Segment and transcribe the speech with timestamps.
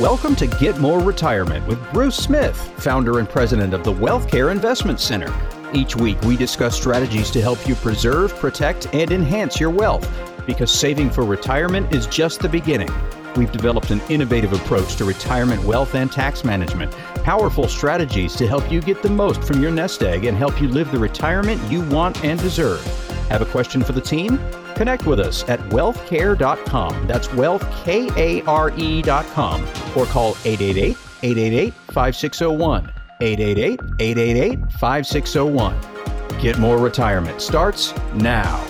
[0.00, 5.00] Welcome to Get More Retirement with Bruce Smith, founder and president of the WealthCare Investment
[5.00, 5.34] Center.
[5.74, 10.08] Each week, we discuss strategies to help you preserve, protect, and enhance your wealth
[10.46, 12.88] because saving for retirement is just the beginning.
[13.34, 16.92] We've developed an innovative approach to retirement wealth and tax management,
[17.24, 20.68] powerful strategies to help you get the most from your nest egg and help you
[20.68, 22.84] live the retirement you want and deserve.
[23.30, 24.38] Have a question for the team?
[24.78, 27.08] Connect with us at wealthcare.com.
[27.08, 29.62] That's wealthkare.com
[29.96, 32.92] or call 888 888 5601.
[33.20, 36.40] 888 888 5601.
[36.40, 38.64] Get more retirement starts now.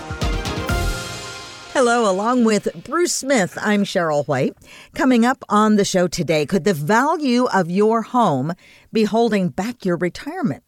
[1.75, 4.57] Hello, along with Bruce Smith, I'm Cheryl White.
[4.95, 8.55] Coming up on the show today, could the value of your home
[8.95, 10.63] be holding back your retirement?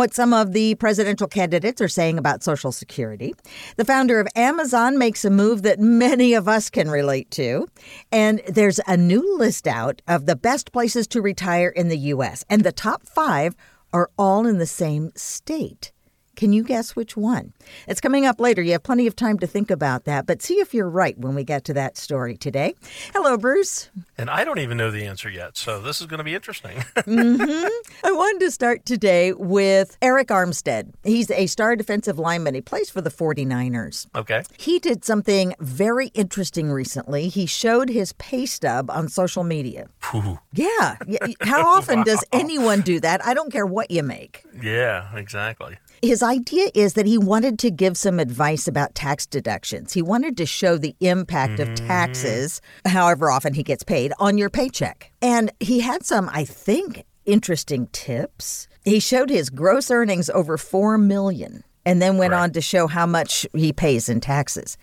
[0.00, 3.34] What some of the presidential candidates are saying about Social Security.
[3.76, 7.68] The founder of Amazon makes a move that many of us can relate to.
[8.10, 12.46] And there's a new list out of the best places to retire in the U.S.,
[12.48, 13.54] and the top five
[13.92, 15.92] are all in the same state.
[16.40, 17.52] Can you guess which one?
[17.86, 18.62] It's coming up later.
[18.62, 21.34] You have plenty of time to think about that, but see if you're right when
[21.34, 22.74] we get to that story today.
[23.12, 23.90] Hello, Bruce.
[24.16, 26.78] And I don't even know the answer yet, so this is going to be interesting.
[26.96, 28.06] mm-hmm.
[28.06, 30.94] I wanted to start today with Arik Armstead.
[31.04, 32.54] He's a star defensive lineman.
[32.54, 34.06] He plays for the 49ers.
[34.14, 34.42] Okay.
[34.56, 37.28] He did something very interesting recently.
[37.28, 39.88] He showed his pay stub on social media.
[40.14, 40.38] Ooh.
[40.54, 40.96] Yeah.
[41.42, 42.04] How often wow.
[42.04, 43.22] does anyone do that?
[43.26, 44.42] I don't care what you make.
[44.58, 45.76] Yeah, exactly.
[46.02, 49.92] His idea is that he wanted to give some advice about tax deductions.
[49.92, 51.72] He wanted to show the impact mm-hmm.
[51.72, 55.12] of taxes, however often he gets paid, on your paycheck.
[55.20, 58.66] And he had some, I think, interesting tips.
[58.82, 62.42] He showed his gross earnings over 4 million and then went right.
[62.42, 64.76] on to show how much he pays in taxes.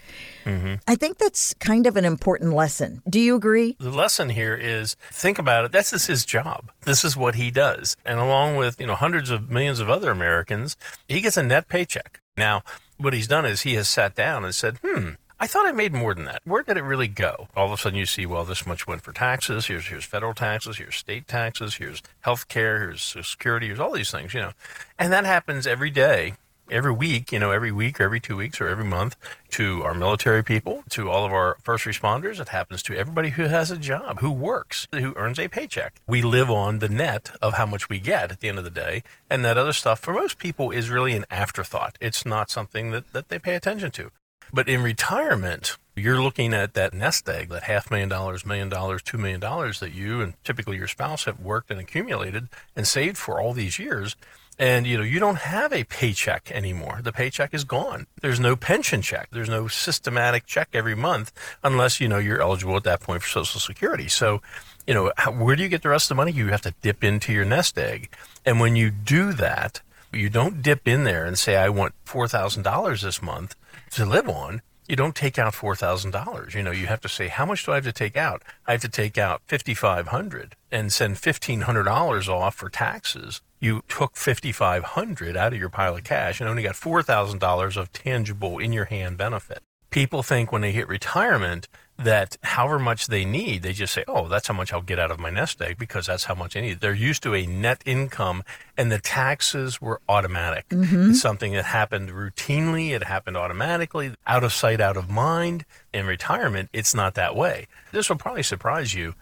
[0.45, 0.75] Mm-hmm.
[0.87, 3.01] I think that's kind of an important lesson.
[3.09, 3.75] Do you agree?
[3.79, 5.71] The lesson here is think about it.
[5.71, 6.71] This is his job.
[6.81, 7.95] This is what he does.
[8.05, 10.75] And along with, you know, hundreds of millions of other Americans,
[11.07, 12.21] he gets a net paycheck.
[12.35, 12.63] Now,
[12.97, 15.93] what he's done is he has sat down and said, hmm, I thought I made
[15.93, 16.41] more than that.
[16.45, 17.47] Where did it really go?
[17.55, 19.67] All of a sudden you see, well, this much went for taxes.
[19.67, 20.77] Here's here's federal taxes.
[20.77, 21.75] Here's state taxes.
[21.75, 22.79] Here's health care.
[22.79, 23.67] Here's security.
[23.67, 24.53] Here's all these things, you know.
[24.97, 26.33] And that happens every day
[26.71, 29.15] every week, you know, every week or every two weeks or every month
[29.51, 32.39] to our military people, to all of our first responders.
[32.39, 36.01] It happens to everybody who has a job, who works, who earns a paycheck.
[36.07, 38.69] We live on the net of how much we get at the end of the
[38.69, 39.03] day.
[39.29, 41.97] And that other stuff for most people is really an afterthought.
[42.01, 44.11] It's not something that, that they pay attention to.
[44.53, 49.01] But in retirement, you're looking at that nest egg, that half million dollars, million dollars,
[49.01, 53.17] two million dollars that you and typically your spouse have worked and accumulated and saved
[53.17, 54.15] for all these years.
[54.59, 56.99] And you know, you don't have a paycheck anymore.
[57.03, 58.07] The paycheck is gone.
[58.21, 59.29] There's no pension check.
[59.31, 61.31] There's no systematic check every month
[61.63, 64.07] unless you know you're eligible at that point for Social Security.
[64.07, 64.41] So,
[64.87, 66.31] you know, how, where do you get the rest of the money?
[66.31, 68.09] You have to dip into your nest egg.
[68.45, 69.81] And when you do that,
[70.11, 73.55] you don't dip in there and say, I want $4,000 this month
[73.91, 76.53] to live on you don't take out four thousand dollars.
[76.53, 78.41] You know, you have to say, how much do I have to take out?
[78.65, 82.69] I have to take out fifty five hundred and send fifteen hundred dollars off for
[82.69, 83.41] taxes.
[83.59, 87.01] You took fifty five hundred out of your pile of cash and only got four
[87.01, 89.63] thousand dollars of tangible in your hand benefit.
[89.89, 94.27] People think when they hit retirement that however much they need, they just say, oh,
[94.27, 96.61] that's how much I'll get out of my nest egg because that's how much I
[96.61, 96.79] need.
[96.79, 98.43] They're used to a net income
[98.77, 100.69] and the taxes were automatic.
[100.69, 101.11] Mm-hmm.
[101.11, 102.91] It's something that happened routinely.
[102.91, 105.65] It happened automatically, out of sight, out of mind.
[105.91, 107.67] In retirement, it's not that way.
[107.91, 109.15] This will probably surprise you.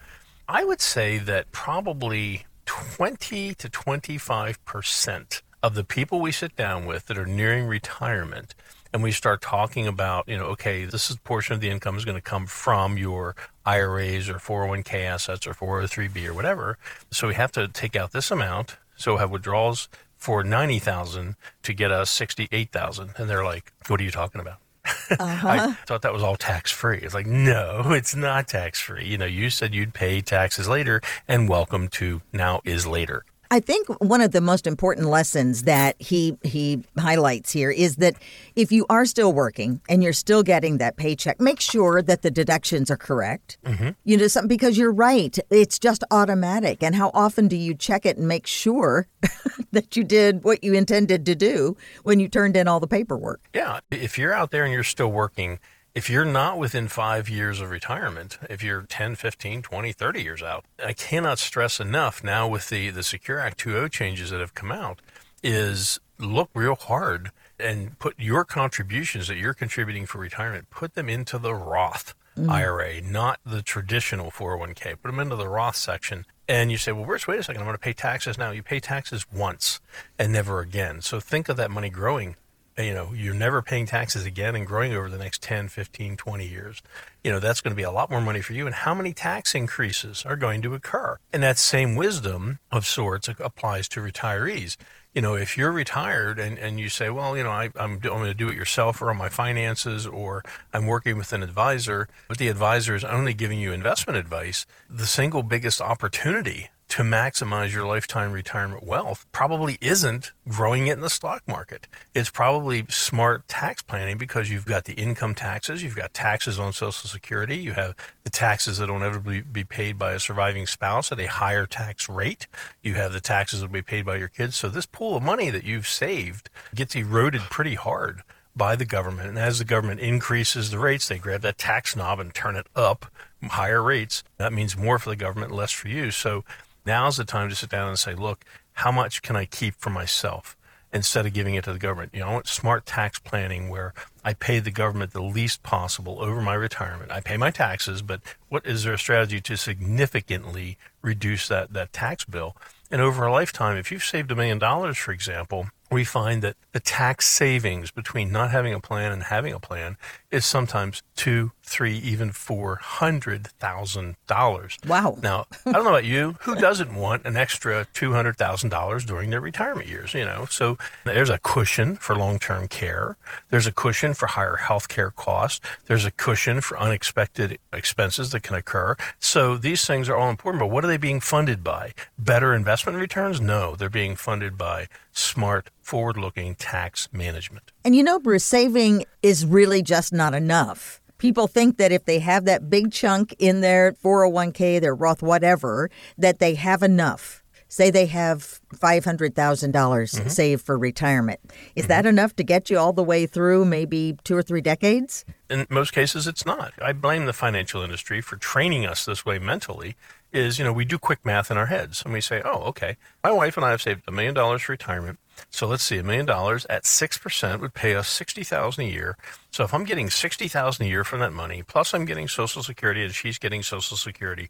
[0.49, 7.07] I would say that probably 20 to 25% of the people we sit down with
[7.07, 8.53] that are nearing retirement
[8.93, 12.05] and we start talking about, you know, okay, this is portion of the income is
[12.05, 16.77] going to come from your IRAs or 401k assets or 403b or whatever.
[17.11, 18.77] So we have to take out this amount.
[18.95, 23.11] So we have withdrawals for 90,000 to get us 68,000.
[23.17, 24.59] And they're like, what are you talking about?
[24.85, 25.47] Uh-huh.
[25.47, 26.99] I thought that was all tax free.
[26.99, 29.05] It's like, no, it's not tax free.
[29.05, 33.25] You know, you said you'd pay taxes later, and welcome to now is later.
[33.51, 38.15] I think one of the most important lessons that he he highlights here is that
[38.55, 42.31] if you are still working and you're still getting that paycheck, make sure that the
[42.31, 43.57] deductions are correct.
[43.65, 43.89] Mm-hmm.
[44.03, 46.81] You know, some, because you're right, it's just automatic.
[46.83, 49.07] And how often do you check it and make sure
[49.71, 53.47] that you did what you intended to do when you turned in all the paperwork?
[53.53, 55.59] Yeah, if you're out there and you're still working
[55.95, 60.43] if you're not within five years of retirement, if you're 10, 15, 20, 30 years
[60.43, 64.53] out, I cannot stress enough now with the, the Secure Act 2.0 changes that have
[64.53, 65.01] come out
[65.41, 71.07] is look real hard and put your contributions that you're contributing for retirement, put them
[71.07, 72.13] into the Roth.
[72.37, 72.49] mm.
[72.49, 75.01] IRA, not the traditional 401k.
[75.01, 76.25] Put them into the Roth section.
[76.49, 78.51] And you say, well, Bruce, wait a second, I'm going to pay taxes now.
[78.51, 79.79] You pay taxes once
[80.19, 80.99] and never again.
[81.01, 82.35] So think of that money growing
[82.77, 86.47] you know, you're never paying taxes again and growing over the next 10, 15, 20
[86.47, 86.81] years.
[87.23, 88.65] You know, that's going to be a lot more money for you.
[88.65, 91.17] And how many tax increases are going to occur?
[91.31, 94.75] And that same wisdom of sorts applies to retirees.
[95.13, 97.99] You know, if you're retired and, and you say, well, you know, I, I'm, I'm
[97.99, 100.43] going to do it yourself or on my finances or
[100.73, 105.07] I'm working with an advisor, but the advisor is only giving you investment advice, the
[105.07, 111.09] single biggest opportunity to maximize your lifetime retirement wealth probably isn't growing it in the
[111.09, 111.87] stock market.
[112.13, 116.73] It's probably smart tax planning because you've got the income taxes, you've got taxes on
[116.73, 121.11] Social Security, you have the taxes that will inevitably be paid by a surviving spouse
[121.11, 122.47] at a higher tax rate,
[122.83, 124.55] you have the taxes that will be paid by your kids.
[124.55, 128.21] So this pool of money that you've saved gets eroded pretty hard
[128.55, 129.29] by the government.
[129.29, 132.67] And as the government increases the rates, they grab that tax knob and turn it
[132.75, 133.07] up
[133.43, 134.23] higher rates.
[134.37, 136.11] That means more for the government, less for you.
[136.11, 136.43] So
[136.85, 139.89] Now's the time to sit down and say, look, how much can I keep for
[139.89, 140.55] myself
[140.93, 142.11] instead of giving it to the government?
[142.13, 143.93] You know, I want smart tax planning where
[144.23, 147.11] I pay the government the least possible over my retirement.
[147.11, 151.93] I pay my taxes, but what is there a strategy to significantly reduce that, that
[151.93, 152.55] tax bill?
[152.91, 156.55] And over a lifetime, if you've saved a million dollars, for example, we find that
[156.71, 159.97] the tax savings between not having a plan and having a plan
[160.35, 164.77] is sometimes two, three, even four hundred thousand dollars.
[164.85, 165.17] Wow!
[165.23, 166.35] Now I don't know about you.
[166.41, 170.13] Who doesn't want an extra two hundred thousand dollars during their retirement years?
[170.13, 173.17] You know, so there's a cushion for long-term care.
[173.49, 175.61] There's a cushion for higher health care costs.
[175.85, 178.95] There's a cushion for unexpected expenses that can occur.
[179.19, 180.59] So these things are all important.
[180.59, 181.93] But what are they being funded by?
[182.19, 183.39] Better investment returns?
[183.39, 187.71] No, they're being funded by smart, forward-looking tax management.
[187.83, 190.99] And you know, Bruce, saving is really just not enough.
[191.19, 195.91] People think that if they have that big chunk in their 401k, their Roth, whatever,
[196.17, 197.43] that they have enough.
[197.67, 200.27] Say they have $500,000 mm-hmm.
[200.27, 201.39] saved for retirement.
[201.75, 201.89] Is mm-hmm.
[201.89, 205.23] that enough to get you all the way through maybe two or three decades?
[205.49, 206.73] In most cases, it's not.
[206.81, 209.95] I blame the financial industry for training us this way mentally
[210.33, 212.97] is, you know, we do quick math in our heads and we say, oh, okay,
[213.23, 215.19] my wife and I have saved a million dollars for retirement.
[215.49, 219.17] So let's see, a million dollars at 6% would pay us 60000 a year.
[219.51, 223.03] So if I'm getting 60000 a year from that money, plus I'm getting Social Security
[223.03, 224.49] and she's getting Social Security,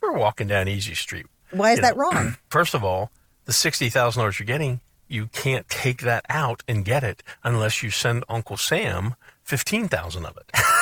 [0.00, 1.26] we're walking down easy street.
[1.50, 2.36] Why is you that know, wrong?
[2.48, 3.10] First of all,
[3.44, 8.24] the $60,000 you're getting, you can't take that out and get it unless you send
[8.28, 10.50] Uncle Sam 15,000 of it.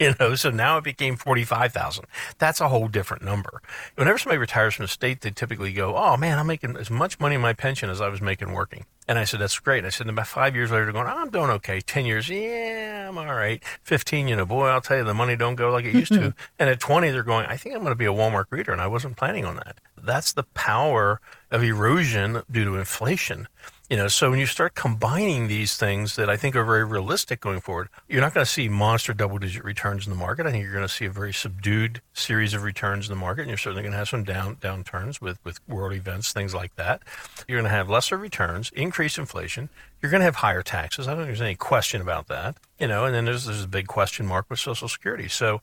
[0.10, 2.06] you know, so now it became 45,000.
[2.38, 3.60] That's a whole different number.
[3.96, 7.20] Whenever somebody retires from the state, they typically go, oh man, I'm making as much
[7.20, 8.86] money in my pension as I was making working.
[9.06, 9.78] And I said, that's great.
[9.78, 11.80] And I said, about five years later, they're going, oh, I'm doing okay.
[11.80, 13.62] 10 years, yeah, I'm all right.
[13.82, 16.32] 15, you know, boy, I'll tell you, the money don't go like it used to.
[16.58, 18.72] and at 20, they're going, I think I'm going to be a Walmart greeter.
[18.72, 19.78] And I wasn't planning on that.
[20.02, 21.20] That's the power
[21.50, 23.48] of erosion due to inflation.
[23.90, 27.40] You know, so when you start combining these things that I think are very realistic
[27.40, 30.46] going forward, you're not going to see monster double digit returns in the market.
[30.46, 33.40] I think you're going to see a very subdued series of returns in the market,
[33.40, 36.76] and you're certainly going to have some down downturns with, with world events, things like
[36.76, 37.02] that.
[37.48, 39.70] You're going to have lesser returns, increased inflation.
[40.00, 41.08] You're going to have higher taxes.
[41.08, 42.58] I don't think there's any question about that.
[42.78, 45.26] You know, and then there's, there's a big question mark with Social Security.
[45.26, 45.60] So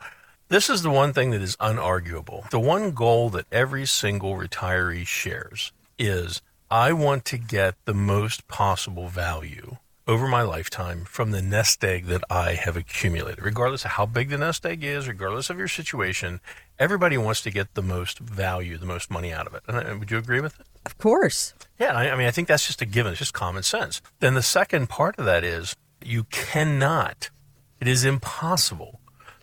[0.49, 2.49] this is the one thing that is unarguable.
[2.49, 8.49] The one goal that every single retiree shares is I want to get the most
[8.49, 13.41] possible value over my lifetime from the nest egg that I have accumulated.
[13.41, 16.41] Regardless of how big the nest egg is, regardless of your situation,
[16.77, 19.63] everybody wants to get the most value, the most money out of it.
[19.65, 20.65] And uh, would you agree with it?
[20.85, 21.53] Of course.
[21.79, 23.13] Yeah, I, I mean, I think that's just a given.
[23.13, 24.01] It's just common sense.
[24.19, 27.29] Then the second part of that is you cannot,
[27.79, 28.99] it is impossible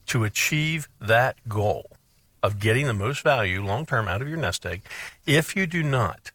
[0.08, 1.90] to achieve that goal
[2.42, 4.82] of getting the most value long term out of your nest egg
[5.24, 6.30] if you do not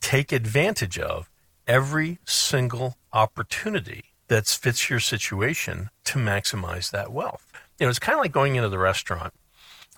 [0.00, 1.30] take advantage of
[1.66, 7.50] every single opportunity that fits your situation to maximize that wealth.
[7.78, 9.32] You know, it's kind of like going into the restaurant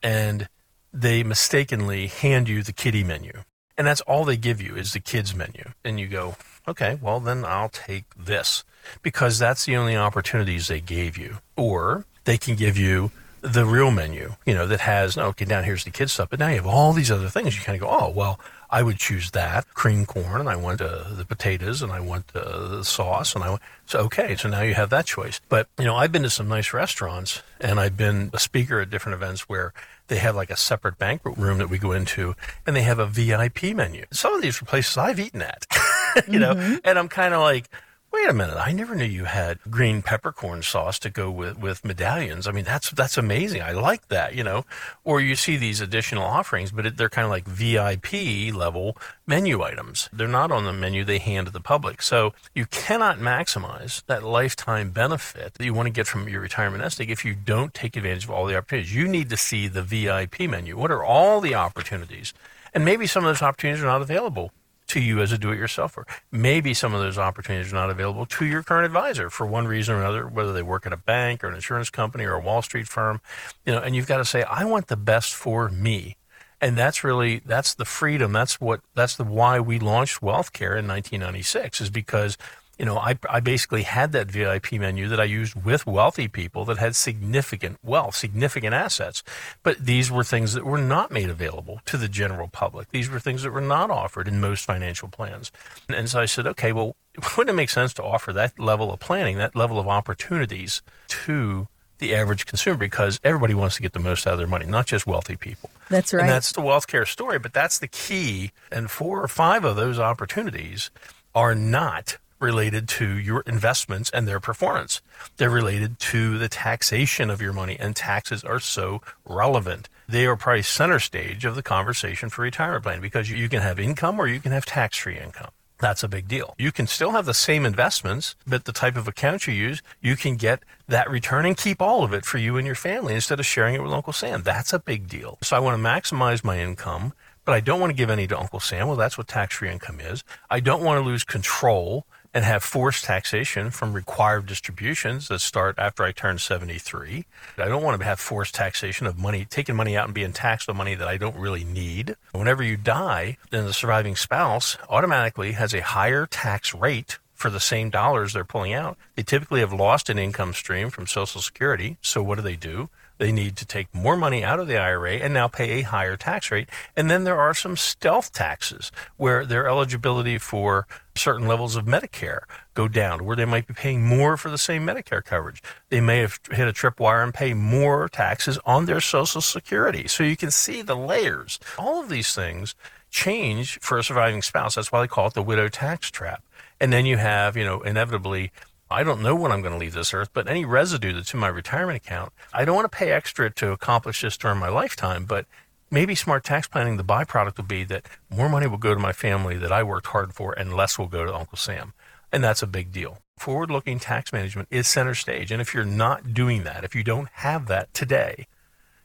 [0.03, 0.49] and
[0.93, 3.33] they mistakenly hand you the kiddie menu.
[3.77, 5.65] And that's all they give you is the kids menu.
[5.85, 6.37] And you go,
[6.69, 8.65] okay, well, then I'll take this
[9.03, 11.39] because that's the only opportunities they gave you.
[11.57, 15.65] Or they can give you the real menu, you know, that has, oh, okay, down
[15.65, 16.29] here's the kids stuff.
[16.29, 17.57] But now you have all these other things.
[17.57, 18.39] You kind of go, oh, well,
[18.71, 22.27] I would choose that cream corn, and I want uh, the potatoes, and I want
[22.35, 23.63] uh, the sauce, and I want.
[23.87, 25.41] So okay, so now you have that choice.
[25.49, 28.91] But you know, I've been to some nice restaurants, and I've been a speaker at
[28.91, 29.73] different events where
[30.07, 32.35] they have like a separate banquet room that we go into,
[32.67, 34.07] and they have a VIP menu.
[34.13, 35.67] Some of these are places I've eaten at,
[36.29, 36.77] you know, mm-hmm.
[36.85, 37.69] and I'm kind of like
[38.13, 41.85] wait a minute, I never knew you had green peppercorn sauce to go with, with
[41.85, 42.49] medallions.
[42.49, 43.63] I mean, that's, that's amazing.
[43.63, 44.65] I like that, you know,
[45.05, 49.63] or you see these additional offerings, but it, they're kind of like VIP level menu
[49.63, 50.09] items.
[50.13, 51.05] They're not on the menu.
[51.05, 52.03] They hand to the public.
[52.03, 56.83] So you cannot maximize that lifetime benefit that you want to get from your retirement
[56.83, 58.95] nest if you don't take advantage of all the opportunities.
[58.95, 60.77] You need to see the VIP menu.
[60.77, 62.35] What are all the opportunities?
[62.75, 64.53] And maybe some of those opportunities are not available
[64.91, 66.05] to you as a do-it-yourselfer.
[66.31, 69.95] Maybe some of those opportunities are not available to your current advisor for one reason
[69.95, 72.63] or another, whether they work at a bank or an insurance company or a Wall
[72.63, 73.21] Street firm,
[73.65, 76.17] you know, and you've got to say, I want the best for me.
[76.61, 78.33] And that's really that's the freedom.
[78.33, 82.37] That's what that's the why we launched WealthCare in 1996 is because
[82.81, 86.65] you know, I, I basically had that VIP menu that I used with wealthy people
[86.65, 89.23] that had significant wealth, significant assets.
[89.63, 92.89] But these were things that were not made available to the general public.
[92.89, 95.53] These were things that were not offered in most financial plans.
[95.89, 96.97] And, and so I said, okay, well,
[97.37, 101.69] wouldn't it make sense to offer that level of planning, that level of opportunities to
[101.99, 104.87] the average consumer because everybody wants to get the most out of their money, not
[104.87, 105.69] just wealthy people.
[105.91, 106.23] That's right.
[106.23, 108.53] And that's the wealth care story, but that's the key.
[108.73, 110.91] And four or five of those opportunities
[111.35, 115.01] are not related to your investments and their performance.
[115.37, 119.89] They're related to the taxation of your money, and taxes are so relevant.
[120.09, 123.79] They are probably center stage of the conversation for retirement planning because you can have
[123.79, 125.51] income or you can have tax free income.
[125.81, 126.55] That's a big deal.
[126.59, 130.15] You can still have the same investments, but the type of account you use, you
[130.15, 133.41] can get that return and keep all of it for you and your family instead
[133.41, 134.43] of sharing it with Uncle Sam.
[134.43, 135.39] That's a big deal.
[135.43, 137.15] So I want to maximize my income,
[137.47, 138.89] but I don't want to give any to Uncle Sam.
[138.89, 140.23] Well, that's what tax free income is.
[140.51, 145.79] I don't want to lose control and have forced taxation from required distributions that start
[145.79, 147.25] after I turn 73.
[147.59, 150.69] I don't want to have forced taxation of money, taking money out and being taxed
[150.69, 152.17] on money that I don't really need.
[152.33, 157.59] Whenever you die, then the surviving spouse automatically has a higher tax rate for the
[157.59, 158.99] same dollars they're pulling out.
[159.17, 161.97] They typically have lost an income stream from Social Security.
[162.03, 162.91] So what do they do?
[163.21, 166.17] They need to take more money out of the IRA and now pay a higher
[166.17, 166.71] tax rate.
[166.97, 172.45] And then there are some stealth taxes where their eligibility for certain levels of Medicare
[172.73, 175.63] go down, where they might be paying more for the same Medicare coverage.
[175.91, 180.09] They may have hit a tripwire and pay more taxes on their Social Security.
[180.09, 181.61] So you can see the layers.
[181.77, 182.75] All of these things
[183.11, 184.77] change for a surviving spouse.
[184.77, 186.43] That's why they call it the widow tax trap.
[186.81, 188.51] And then you have, you know, inevitably
[188.93, 191.39] I don't know when I'm going to leave this earth, but any residue that's in
[191.39, 195.27] my retirement account, I don't want to pay extra to accomplish this during my lifetime,
[195.27, 195.47] but
[195.93, 199.13] maybe smart tax planning, the byproduct will be that more money will go to my
[199.13, 201.93] family that I worked hard for and less will go to Uncle Sam.
[202.33, 203.19] And that's a big deal.
[203.39, 205.53] Forward looking tax management is center stage.
[205.53, 208.49] And if you're not doing that, if you don't have that today,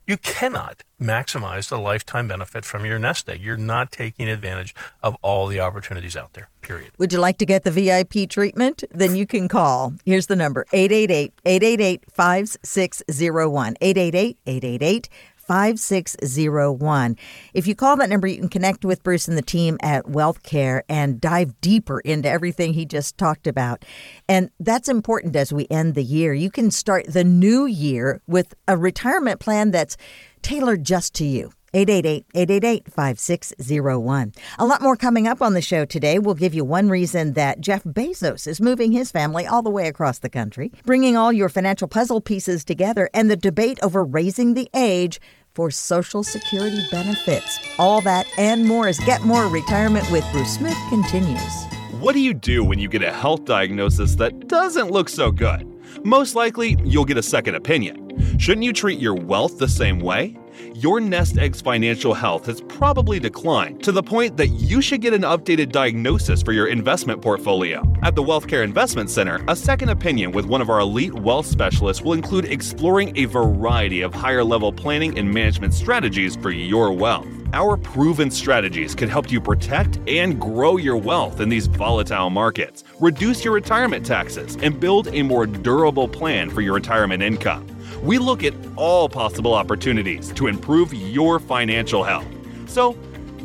[0.08, 3.42] you cannot maximize the lifetime benefit from your nest egg.
[3.42, 6.92] You're not taking advantage of all the opportunities out there, period.
[6.98, 8.84] Would you like to get the VIP treatment?
[8.92, 9.94] Then you can call.
[10.06, 13.76] Here's the number 888 888 5601.
[13.82, 15.10] 888 888
[15.48, 17.18] 5601.
[17.54, 20.82] If you call that number, you can connect with Bruce and the team at WealthCare
[20.90, 23.86] and dive deeper into everything he just talked about.
[24.28, 26.34] And that's important as we end the year.
[26.34, 29.98] You can start the new year with a retirement plan that's
[30.42, 31.52] tailored just to you.
[31.76, 34.36] 888-888-5601.
[34.58, 36.20] A lot more coming up on the show today.
[36.20, 39.88] We'll give you one reason that Jeff Bezos is moving his family all the way
[39.88, 44.54] across the country, bringing all your financial puzzle pieces together, and the debate over raising
[44.54, 45.20] the age
[45.54, 47.60] for Social Security benefits.
[47.78, 51.66] All that and more as Get More Retirement with Bruce Smith continues.
[52.00, 55.70] What do you do when you get a health diagnosis that doesn't look so good?
[56.06, 58.38] Most likely, you'll get a second opinion.
[58.38, 60.38] Shouldn't you treat your wealth the same way?
[60.74, 65.14] Your nest egg's financial health has probably declined to the point that you should get
[65.14, 67.84] an updated diagnosis for your investment portfolio.
[68.02, 72.04] At the WealthCare Investment Center, a second opinion with one of our elite wealth specialists
[72.04, 77.28] will include exploring a variety of higher level planning and management strategies for your wealth.
[77.54, 82.84] Our proven strategies can help you protect and grow your wealth in these volatile markets,
[83.00, 88.18] reduce your retirement taxes, and build a more durable plan for your retirement income we
[88.18, 92.28] look at all possible opportunities to improve your financial health.
[92.68, 92.98] So,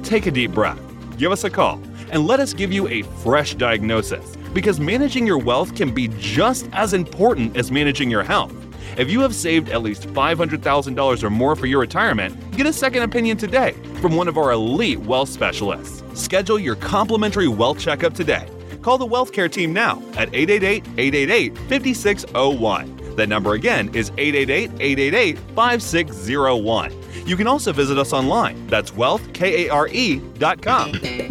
[0.02, 0.80] take a deep breath,
[1.18, 1.80] give us a call,
[2.10, 6.68] and let us give you a fresh diagnosis because managing your wealth can be just
[6.72, 8.52] as important as managing your health.
[8.96, 13.02] If you have saved at least $500,000 or more for your retirement, get a second
[13.02, 16.02] opinion today from one of our elite wealth specialists.
[16.20, 18.48] Schedule your complimentary wealth checkup today.
[18.82, 24.70] Call the Wealth Care team now at 888 888 5601 that number again is 888
[24.80, 27.26] 888 5601.
[27.26, 28.66] You can also visit us online.
[28.66, 31.30] That's wealthkare.com.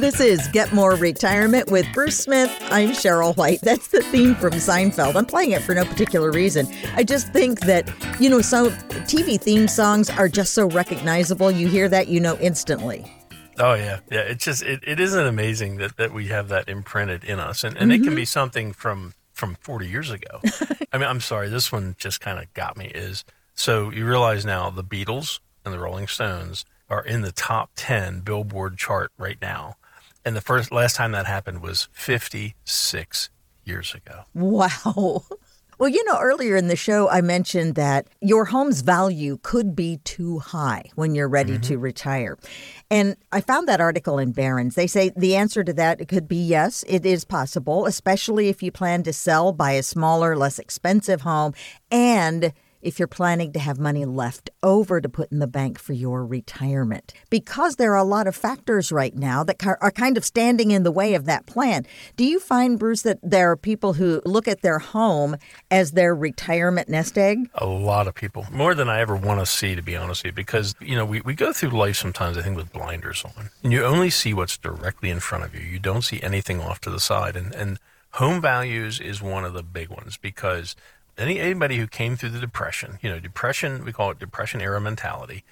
[0.00, 2.50] This is Get More Retirement with Bruce Smith.
[2.70, 3.60] I'm Cheryl White.
[3.60, 5.14] That's the theme from Seinfeld.
[5.14, 6.66] I'm playing it for no particular reason.
[6.94, 11.50] I just think that, you know, so TV theme songs are just so recognizable.
[11.50, 13.19] You hear that, you know instantly.
[13.60, 14.20] Oh yeah, yeah.
[14.20, 17.76] It's just it, it isn't amazing that, that we have that imprinted in us, and
[17.76, 18.02] and mm-hmm.
[18.02, 20.40] it can be something from from 40 years ago.
[20.92, 22.86] I mean, I'm sorry, this one just kind of got me.
[22.86, 23.24] Is
[23.54, 28.20] so you realize now the Beatles and the Rolling Stones are in the top 10
[28.20, 29.76] Billboard chart right now,
[30.24, 33.30] and the first last time that happened was 56
[33.64, 34.24] years ago.
[34.34, 35.24] Wow.
[35.80, 39.96] Well, you know, earlier in the show, I mentioned that your home's value could be
[40.04, 41.62] too high when you're ready mm-hmm.
[41.62, 42.36] to retire.
[42.90, 44.74] And I found that article in Barron's.
[44.74, 48.72] They say the answer to that could be yes, it is possible, especially if you
[48.72, 51.54] plan to sell, buy a smaller, less expensive home,
[51.90, 55.92] and if you're planning to have money left over to put in the bank for
[55.92, 57.12] your retirement.
[57.28, 60.82] Because there are a lot of factors right now that are kind of standing in
[60.82, 61.86] the way of that plan.
[62.16, 65.36] Do you find, Bruce, that there are people who look at their home
[65.70, 67.50] as their retirement nest egg?
[67.54, 70.32] A lot of people, more than I ever want to see, to be honest with
[70.32, 73.50] you, because, you know, we, we go through life sometimes, I think, with blinders on.
[73.62, 75.60] And you only see what's directly in front of you.
[75.60, 77.36] You don't see anything off to the side.
[77.36, 77.78] And, and
[78.12, 80.74] home values is one of the big ones because
[81.20, 84.80] any anybody who came through the depression, you know, depression we call it depression era
[84.80, 85.44] mentality,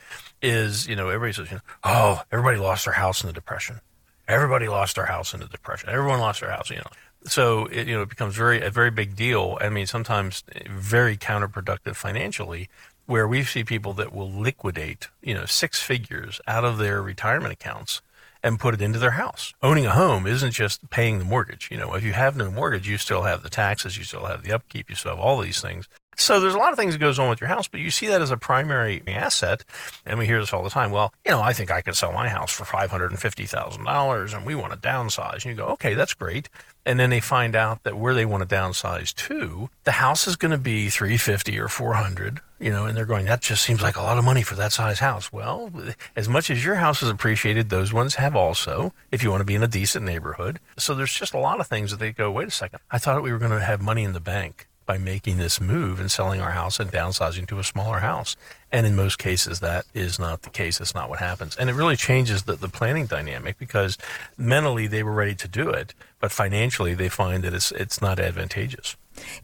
[0.43, 3.81] is you know everybody says, you know, oh, everybody lost their house in the depression.
[4.27, 5.89] Everybody lost their house in the depression.
[5.89, 6.91] Everyone lost their house, you know.
[7.25, 9.59] So it, you know it becomes very a very big deal.
[9.61, 12.69] I mean, sometimes very counterproductive financially,
[13.07, 17.53] where we see people that will liquidate you know six figures out of their retirement
[17.53, 18.03] accounts
[18.43, 19.53] and put it into their house.
[19.63, 21.69] Owning a home isn't just paying the mortgage.
[21.71, 24.43] You know, if you have no mortgage, you still have the taxes, you still have
[24.43, 25.89] the upkeep, you still have all these things.
[26.21, 28.09] So there's a lot of things that goes on with your house, but you see
[28.09, 29.65] that as a primary asset.
[30.05, 30.91] And we hear this all the time.
[30.91, 34.73] Well, you know, I think I can sell my house for $550,000 and we want
[34.73, 35.35] to downsize.
[35.35, 36.49] And you go, okay, that's great.
[36.85, 40.35] And then they find out that where they want to downsize to, the house is
[40.35, 43.97] going to be 350 or 400, you know, and they're going, that just seems like
[43.97, 45.33] a lot of money for that size house.
[45.33, 45.71] Well,
[46.17, 49.47] as much as your house is appreciated, those ones have also, if you want to
[49.47, 50.59] be in a decent neighborhood.
[50.77, 53.23] So there's just a lot of things that they go, wait a second, I thought
[53.23, 56.41] we were going to have money in the bank by making this move and selling
[56.41, 58.37] our house and downsizing to a smaller house.
[58.73, 60.79] And in most cases, that is not the case.
[60.79, 61.55] That's not what happens.
[61.57, 63.99] And it really changes the, the planning dynamic because
[64.39, 68.19] mentally they were ready to do it, but financially they find that it's, it's not
[68.19, 68.97] advantageous.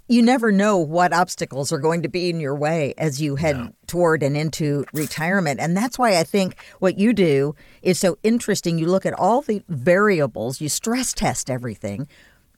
[0.09, 3.57] You never know what obstacles are going to be in your way as you head
[3.57, 3.73] no.
[3.87, 5.61] toward and into retirement.
[5.61, 8.79] And that's why I think what you do is so interesting.
[8.79, 12.09] You look at all the variables, you stress test everything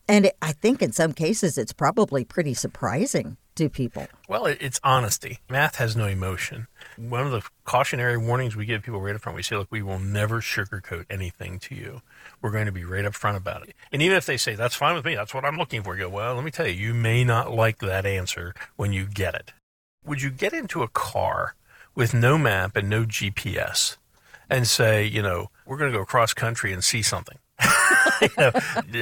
[0.09, 4.07] and it, I think in some cases it's probably pretty surprising to people.
[4.29, 5.39] Well, it's honesty.
[5.49, 6.69] Math has no emotion.
[6.97, 9.83] One of the cautionary warnings we give people right up front, we say, look, we
[9.83, 12.03] will never sugarcoat anything to you.
[12.41, 13.75] We're going to be right up front about it.
[13.91, 16.03] And even if they say, that's fine with me, that's what I'm looking for, you
[16.05, 19.35] go, well, let me tell you, you may not like that answer when you get
[19.35, 19.53] it.
[20.05, 21.55] Would you get into a car
[21.95, 23.97] with no map and no GPS
[24.49, 27.39] and say, you know, we're going to go cross country and see something?
[28.23, 28.53] you know,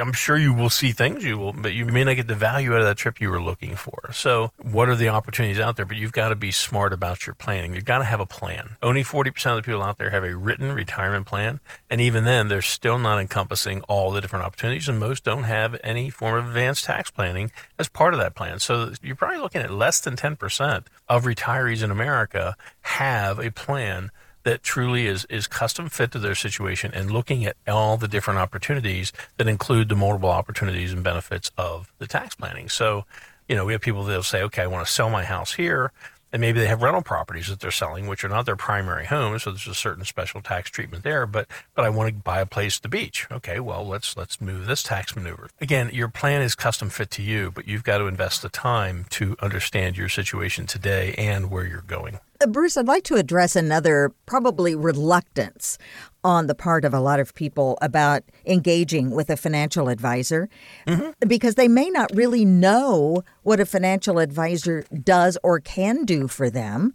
[0.01, 2.73] I'm sure you will see things you will, but you may not get the value
[2.73, 4.11] out of that trip you were looking for.
[4.13, 5.87] So, what are the opportunities out there?
[5.87, 7.75] But you've got to be smart about your planning.
[7.75, 8.77] You've got to have a plan.
[8.83, 12.49] Only 40% of the people out there have a written retirement plan, and even then,
[12.49, 16.49] they're still not encompassing all the different opportunities, and most don't have any form of
[16.49, 18.59] advanced tax planning as part of that plan.
[18.59, 24.11] So, you're probably looking at less than 10% of retirees in America have a plan
[24.45, 28.39] that truly is, is custom fit to their situation and looking at all the different
[28.39, 32.69] opportunities that include the multiple opportunities and benefits of the tax planning.
[32.69, 33.05] So,
[33.49, 35.93] you know, we have people that'll say, okay, I want to sell my house here
[36.35, 39.39] and maybe they have rental properties that they're selling, which are not their primary home,
[39.39, 41.29] so there's a certain special tax treatment there.
[41.29, 43.29] But but I want to buy a place at the beach.
[43.31, 45.49] Okay, well let's let's move this tax maneuver.
[45.61, 49.07] Again, your plan is custom fit to you, but you've got to invest the time
[49.11, 52.19] to understand your situation today and where you're going.
[52.41, 55.79] Uh, Bruce, I'd like to address another probably reluctance
[56.25, 60.49] on the part of a lot of people about engaging with a financial advisor
[60.87, 61.11] mm-hmm.
[61.29, 66.49] because they may not really know what a financial advisor does or can do for
[66.49, 66.95] them.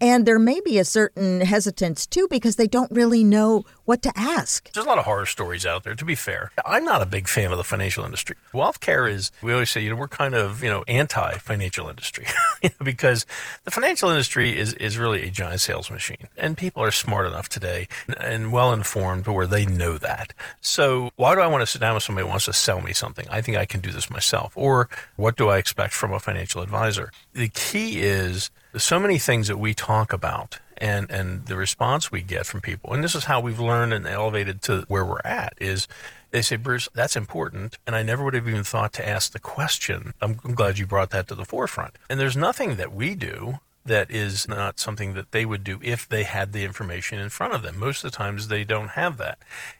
[0.00, 4.12] And there may be a certain hesitance too because they don't really know what to
[4.16, 4.72] ask.
[4.72, 6.52] There's a lot of horror stories out there, to be fair.
[6.64, 8.36] I'm not a big fan of the financial industry.
[8.54, 11.88] Wealth care is, we always say, you know, we're kind of, you know, anti financial
[11.88, 12.26] industry
[12.82, 13.26] because
[13.64, 16.28] the financial industry is, is really a giant sales machine.
[16.36, 20.32] And people are smart enough today and well informed where they know that.
[20.60, 22.92] So why do I want to sit down with somebody who wants to sell me
[22.92, 23.26] something?
[23.28, 24.52] I think I can do this myself.
[24.54, 27.10] Or what do I expect from a financial advisor?
[27.34, 32.22] The key is so many things that we talk about and and the response we
[32.22, 35.52] get from people and this is how we've learned and elevated to where we're at
[35.60, 35.86] is
[36.30, 39.38] they say bruce that's important and i never would have even thought to ask the
[39.38, 40.14] question.
[40.20, 41.94] I'm, I'm glad you brought that to the forefront.
[42.08, 46.08] And there's nothing that we do that is not something that they would do if
[46.08, 47.78] they had the information in front of them.
[47.78, 49.38] Most of the times they don't have that.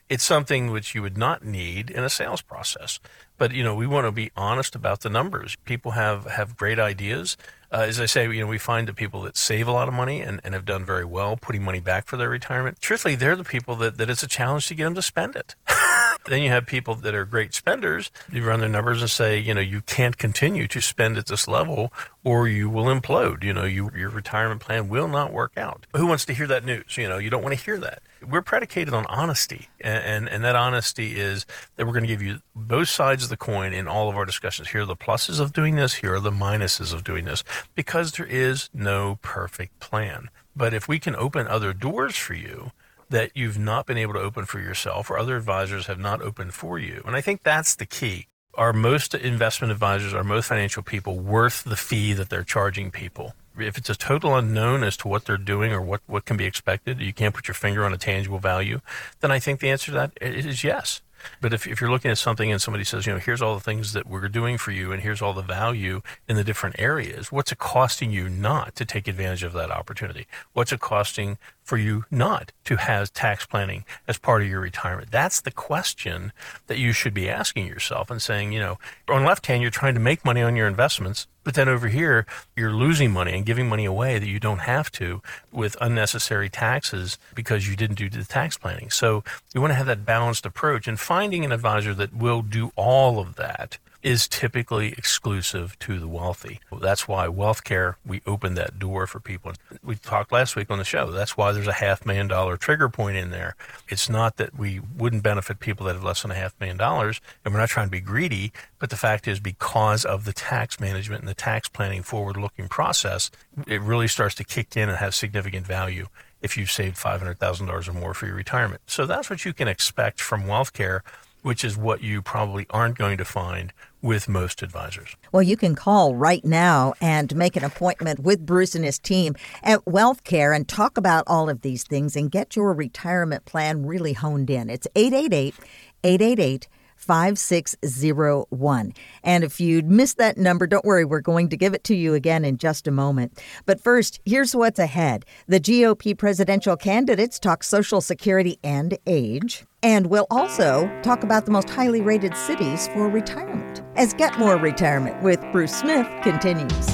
[0.09, 2.99] It's something which you would not need in a sales process.
[3.37, 5.55] But you know, we want to be honest about the numbers.
[5.65, 7.37] People have have great ideas.
[7.71, 9.93] Uh, as I say, you know, we find the people that save a lot of
[9.93, 12.81] money and, and have done very well putting money back for their retirement.
[12.81, 15.55] Truthfully, they're the people that, that it's a challenge to get them to spend it.
[16.25, 18.11] then you have people that are great spenders.
[18.31, 21.47] You run their numbers and say, you know, you can't continue to spend at this
[21.47, 21.91] level
[22.23, 23.43] or you will implode.
[23.43, 25.87] You know, you, your retirement plan will not work out.
[25.95, 26.97] Who wants to hear that news?
[26.97, 28.01] You know, you don't want to hear that.
[28.27, 29.69] We're predicated on honesty.
[29.79, 31.45] And, and, and that honesty is
[31.75, 34.25] that we're going to give you both sides of the coin in all of our
[34.25, 34.69] discussions.
[34.69, 35.95] Here are the pluses of doing this.
[35.95, 37.43] Here are the minuses of doing this
[37.73, 40.29] because there is no perfect plan.
[40.55, 42.71] But if we can open other doors for you,
[43.11, 46.53] that you've not been able to open for yourself or other advisors have not opened
[46.53, 47.03] for you.
[47.05, 48.27] And I think that's the key.
[48.55, 53.33] Are most investment advisors, are most financial people worth the fee that they're charging people?
[53.57, 56.45] If it's a total unknown as to what they're doing or what, what can be
[56.45, 58.79] expected, you can't put your finger on a tangible value,
[59.19, 61.01] then I think the answer to that is yes.
[61.39, 63.61] But if, if you're looking at something and somebody says, you know, here's all the
[63.61, 67.31] things that we're doing for you and here's all the value in the different areas,
[67.31, 70.27] what's it costing you not to take advantage of that opportunity?
[70.53, 75.11] What's it costing for you not to have tax planning as part of your retirement?
[75.11, 76.31] That's the question
[76.67, 79.93] that you should be asking yourself and saying, you know, on left hand, you're trying
[79.93, 82.25] to make money on your investments, but then over here,
[82.55, 87.17] you're losing money and giving money away that you don't have to with unnecessary taxes
[87.33, 88.89] because you didn't do the tax planning.
[88.89, 89.23] So
[89.53, 93.19] you want to have that balanced approach and finding an advisor that will do all
[93.19, 96.59] of that is typically exclusive to the wealthy.
[96.81, 99.53] That's why wealth care, we opened that door for people.
[99.83, 101.11] We talked last week on the show.
[101.11, 103.55] That's why there's a half million dollar trigger point in there.
[103.89, 107.21] It's not that we wouldn't benefit people that have less than a half million dollars,
[107.45, 110.79] and we're not trying to be greedy, but the fact is because of the tax
[110.79, 113.29] management and the tax planning forward looking process,
[113.67, 116.07] it really starts to kick in and have significant value
[116.41, 118.81] if you've saved $500,000 or more for your retirement.
[118.87, 121.03] So that's what you can expect from wealth care
[121.41, 125.15] which is what you probably aren't going to find with most advisors.
[125.31, 129.35] Well, you can call right now and make an appointment with Bruce and his team
[129.63, 134.13] at WealthCare and talk about all of these things and get your retirement plan really
[134.13, 134.69] honed in.
[134.69, 135.55] It's 888
[136.03, 136.67] 888
[137.01, 138.93] 5601.
[139.23, 142.13] And if you'd missed that number, don't worry, we're going to give it to you
[142.13, 143.41] again in just a moment.
[143.65, 145.25] But first, here's what's ahead.
[145.47, 149.65] The GOP presidential candidates talk Social Security and age.
[149.81, 154.57] And we'll also talk about the most highly rated cities for retirement as Get More
[154.57, 156.89] Retirement with Bruce Smith continues.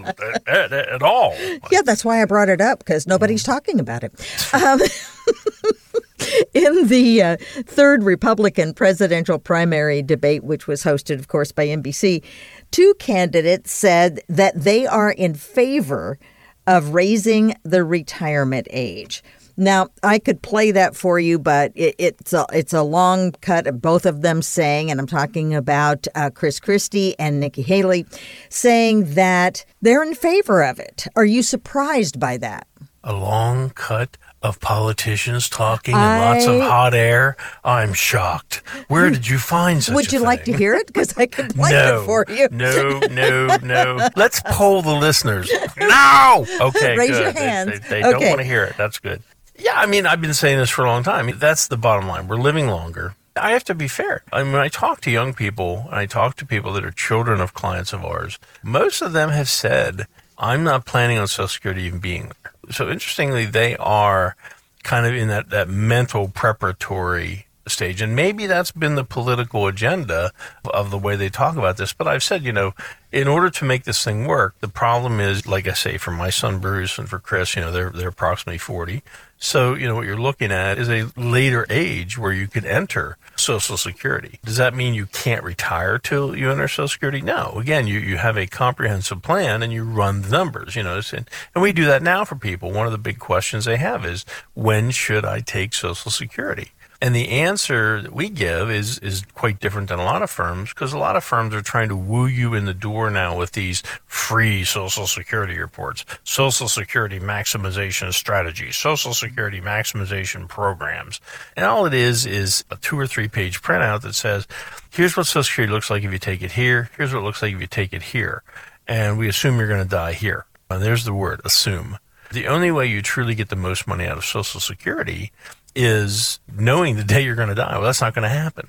[0.49, 1.35] at, at all.
[1.71, 4.13] Yeah, that's why I brought it up because nobody's talking about it.
[4.55, 4.81] Um,
[6.55, 12.23] in the uh, third Republican presidential primary debate, which was hosted, of course, by NBC,
[12.71, 16.19] two candidates said that they are in favor
[16.67, 19.23] of raising the retirement age.
[19.57, 23.67] Now, I could play that for you, but it, it's a it's a long cut
[23.67, 28.07] of both of them saying, and I'm talking about uh, Chris Christie and Nikki Haley,
[28.49, 31.07] saying that they're in favor of it.
[31.17, 32.67] Are you surprised by that?
[33.05, 37.37] A long cut of politicians talking and lots of hot air.
[37.65, 38.63] I'm shocked.
[38.89, 40.87] Where did you find such Would you like to hear it?
[40.87, 42.49] Because I could play no, it for you.
[42.51, 44.09] no, no, no.
[44.17, 45.51] Let's poll the listeners.
[45.79, 46.47] No.
[46.61, 47.23] Okay, Raise good.
[47.23, 47.81] your They- hands.
[47.81, 48.77] They, they don't want to hear it.
[48.77, 49.23] That's good.
[49.59, 51.31] Yeah, I mean, I've been saying this for a long time.
[51.39, 52.27] That's the bottom line.
[52.27, 53.15] We're living longer.
[53.37, 54.23] I have to be fair.
[54.33, 56.91] I mean, when I talk to young people and I talk to people that are
[56.91, 61.49] children of clients of ours, most of them have said, I'm not planning on Social
[61.49, 62.33] Security even being.
[62.71, 64.37] So interestingly, they are
[64.83, 68.01] kind of in that, that mental preparatory stage.
[68.01, 70.33] And maybe that's been the political agenda
[70.65, 71.93] of the way they talk about this.
[71.93, 72.75] But I've said, you know,
[73.11, 76.31] in order to make this thing work, the problem is, like I say, for my
[76.31, 79.03] son Bruce and for Chris, you know, they're they're approximately forty.
[79.45, 83.19] So, you know, what you're looking at is a later age where you could enter
[83.35, 84.39] Social Security.
[84.45, 87.21] Does that mean you can't retire till you enter Social Security?
[87.21, 87.55] No.
[87.57, 91.29] Again, you, you have a comprehensive plan and you run the numbers, you know, and,
[91.57, 92.71] and we do that now for people.
[92.71, 94.25] One of the big questions they have is,
[94.55, 96.71] when should I take Social Security?
[97.03, 100.69] And the answer that we give is is quite different than a lot of firms
[100.69, 103.53] because a lot of firms are trying to woo you in the door now with
[103.53, 111.21] these free Social Security reports, Social Security maximization strategies, Social Security maximization programs.
[111.57, 114.47] And all it is is a two or three page printout that says,
[114.91, 117.43] here's what Social Security looks like if you take it here, here's what it looks
[117.43, 118.45] like if you take it here.
[118.87, 120.47] And we assume you're going to die here.
[120.71, 121.99] And there's the word, assume.
[122.31, 125.33] The only way you truly get the most money out of Social Security
[125.75, 127.73] is knowing the day you're going to die.
[127.73, 128.69] Well, that's not going to happen.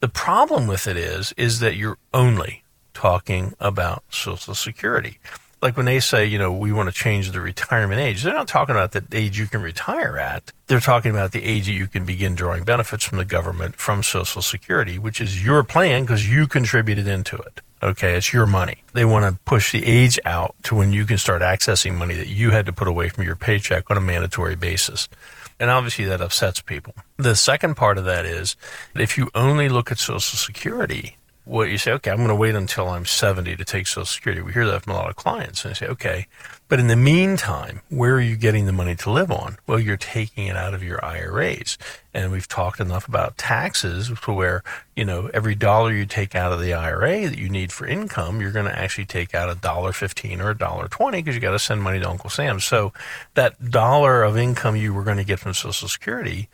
[0.00, 2.62] The problem with it is, is that you're only
[2.94, 5.18] talking about Social Security.
[5.60, 8.46] Like when they say, you know, we want to change the retirement age, they're not
[8.46, 10.52] talking about the age you can retire at.
[10.68, 14.04] They're talking about the age that you can begin drawing benefits from the government from
[14.04, 17.60] Social Security, which is your plan because you contributed into it.
[17.82, 18.82] Okay, it's your money.
[18.92, 22.26] They want to push the age out to when you can start accessing money that
[22.26, 25.08] you had to put away from your paycheck on a mandatory basis.
[25.60, 26.94] And obviously that upsets people.
[27.16, 28.56] The second part of that is
[28.94, 31.17] if you only look at Social Security,
[31.48, 34.42] what you say, okay, I'm going to wait until I'm 70 to take Social Security.
[34.42, 35.64] We hear that from a lot of clients.
[35.64, 36.26] And they say, okay,
[36.68, 39.56] but in the meantime, where are you getting the money to live on?
[39.66, 41.78] Well, you're taking it out of your IRAs.
[42.12, 44.62] And we've talked enough about taxes to where,
[44.94, 48.42] you know, every dollar you take out of the IRA that you need for income,
[48.42, 51.40] you're going to actually take out a dollar fifteen or a dollar twenty because you
[51.40, 52.60] got to send money to Uncle Sam.
[52.60, 52.92] So
[53.34, 56.48] that dollar of income you were going to get from Social Security,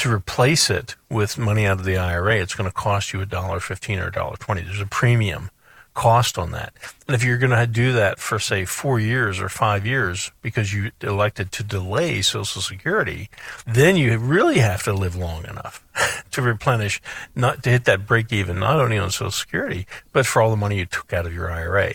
[0.00, 3.26] to replace it with money out of the IRA, it's going to cost you a
[3.26, 4.62] dollar fifteen or a dollar twenty.
[4.62, 5.50] There's a premium
[5.94, 6.72] cost on that.
[7.06, 10.72] And if you're going to do that for say four years or five years because
[10.72, 13.28] you elected to delay Social Security,
[13.66, 15.84] then you really have to live long enough
[16.30, 17.02] to replenish,
[17.34, 20.56] not to hit that break even, not only on Social Security, but for all the
[20.56, 21.94] money you took out of your IRA.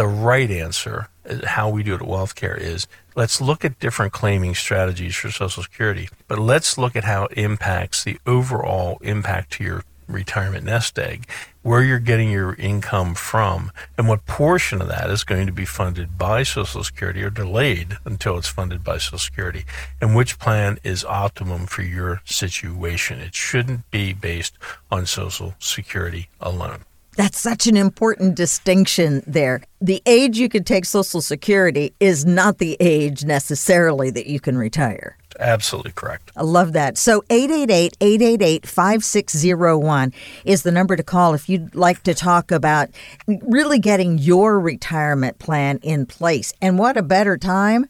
[0.00, 4.14] The right answer, uh, how we do it at WealthCare, is let's look at different
[4.14, 9.52] claiming strategies for Social Security, but let's look at how it impacts the overall impact
[9.52, 11.28] to your retirement nest egg,
[11.60, 15.66] where you're getting your income from, and what portion of that is going to be
[15.66, 19.66] funded by Social Security or delayed until it's funded by Social Security,
[20.00, 23.20] and which plan is optimum for your situation.
[23.20, 24.56] It shouldn't be based
[24.90, 26.86] on Social Security alone.
[27.20, 29.60] That's such an important distinction there.
[29.78, 34.56] The age you can take Social Security is not the age necessarily that you can
[34.56, 35.18] retire.
[35.38, 36.32] Absolutely correct.
[36.34, 36.96] I love that.
[36.96, 40.14] So 888-888-5601
[40.46, 42.88] is the number to call if you'd like to talk about
[43.26, 46.54] really getting your retirement plan in place.
[46.62, 47.84] And what a better time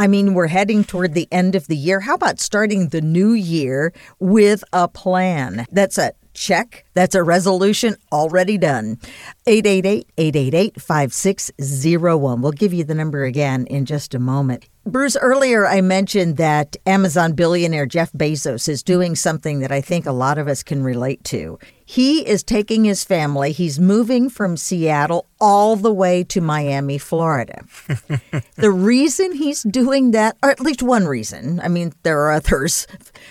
[0.00, 2.00] I mean, we're heading toward the end of the year.
[2.00, 5.66] How about starting the new year with a plan?
[5.72, 6.84] That's a check.
[6.94, 8.98] That's a resolution already done.
[9.46, 12.40] 888-888-5601.
[12.40, 14.66] We'll give you the number again in just a moment.
[14.86, 20.06] Bruce, earlier I mentioned that Amazon billionaire Jeff Bezos is doing something that I think
[20.06, 21.58] a lot of us can relate to.
[21.84, 27.62] He is taking his family, he's moving from Seattle all the way to Miami, Florida.
[28.56, 32.86] the reason he's doing that, or at least one reason, I mean, there are others,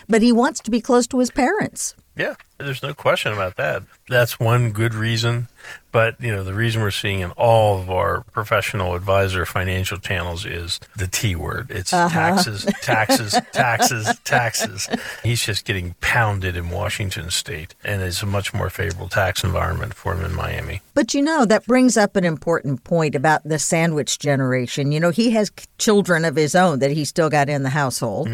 [0.08, 1.96] but he wants to be close to his parents.
[2.16, 3.84] Yeah, there's no question about that.
[4.10, 5.48] That's one good reason.
[5.92, 10.46] But, you know, the reason we're seeing in all of our professional advisor financial channels
[10.46, 11.72] is the T word.
[11.72, 14.88] It's taxes, taxes, taxes, taxes.
[15.24, 19.96] He's just getting pounded in Washington state and it's a much more favorable tax environment
[19.96, 20.82] for him in Miami.
[20.94, 24.92] But you know, that brings up an important point about the sandwich generation.
[24.92, 28.28] You know, he has children of his own that he still got in the household.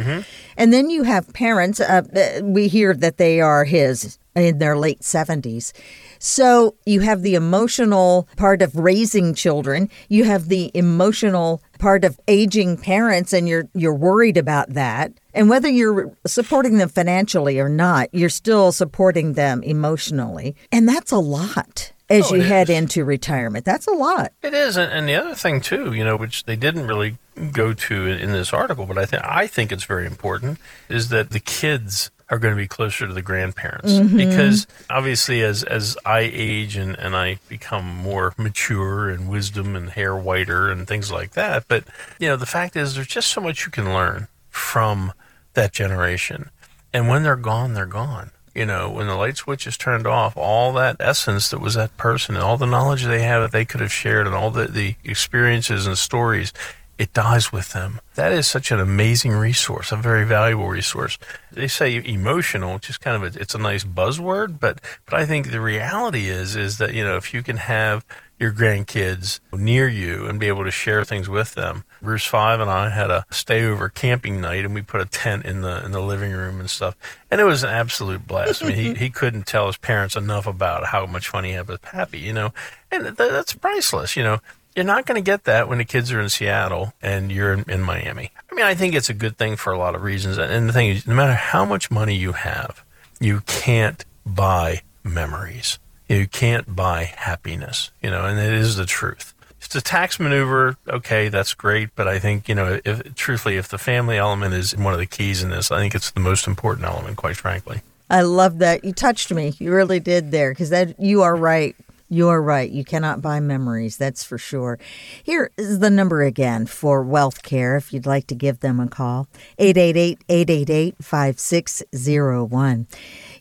[0.58, 5.00] And then you have parents, uh, we hear that they are his in their late
[5.02, 5.72] 70s.
[6.20, 12.20] So you have the emotional part of raising children, you have the emotional part of
[12.28, 15.12] aging parents and you're you're worried about that.
[15.34, 20.56] And whether you're supporting them financially or not, you're still supporting them emotionally.
[20.72, 22.78] And that's a lot as Oh, you head is.
[22.78, 23.66] into retirement.
[23.66, 24.32] That's a lot.
[24.44, 27.18] It is, and, the other thing too, you know, which they didn't really
[27.52, 31.10] go to in, in this article, but I think I think it's very important, is
[31.10, 33.92] that the kids are going to be closer to the grandparents.
[33.92, 34.18] Mm-hmm.
[34.18, 39.90] Because obviously as as I age and and I become more mature and wisdom and
[39.90, 41.84] hair whiter and things like that, but
[42.20, 45.14] you know, the fact is there's just so much you can learn from
[45.54, 46.50] that generation,
[46.94, 48.32] and when they're gone, they're gone.
[48.54, 51.98] You know, when the light switch is turned off, all that essence that was that
[51.98, 54.68] person and all the knowledge they have that they could have shared and all the,
[54.68, 56.54] the experiences and stories,
[56.98, 58.00] it dies with them.
[58.16, 61.18] That is such an amazing resource, a very valuable resource.
[61.52, 65.26] They say emotional, which is kind of a, it's a nice buzzword, but but I
[65.26, 68.06] think the reality is is that you know if you can have
[68.40, 71.86] your grandkids near you and be able to share things with them.
[72.02, 75.62] Bruce Five and I had a stayover camping night, and we put a tent in
[75.62, 76.96] the in the living room and stuff,
[77.32, 78.64] and it was an absolute blast.
[78.64, 81.68] I mean, he he couldn't tell his parents enough about how much fun he had
[81.68, 82.54] with Pappy, you know,
[82.92, 84.40] and th- that's priceless, you know.
[84.76, 87.64] You're not going to get that when the kids are in Seattle and you're in,
[87.70, 88.32] in Miami.
[88.52, 90.38] I mean, I think it's a good thing for a lot of reasons.
[90.38, 92.84] And the thing is, no matter how much money you have,
[93.20, 95.80] you can't buy memories.
[96.10, 99.34] You can't buy happiness, you know, and it is the truth.
[99.60, 101.90] If it's a tax maneuver, okay, that's great.
[101.96, 105.08] But I think, you know, if truthfully, if the family element is one of the
[105.08, 107.82] keys in this, I think it's the most important element, quite frankly.
[108.10, 108.84] I love that.
[108.84, 109.56] You touched me.
[109.58, 111.76] You really did there because that you are right.
[112.08, 112.70] You are right.
[112.70, 114.78] You cannot buy memories, that's for sure.
[115.24, 118.88] Here is the number again for Wealth Care if you'd like to give them a
[118.88, 122.88] call 888 888 5601.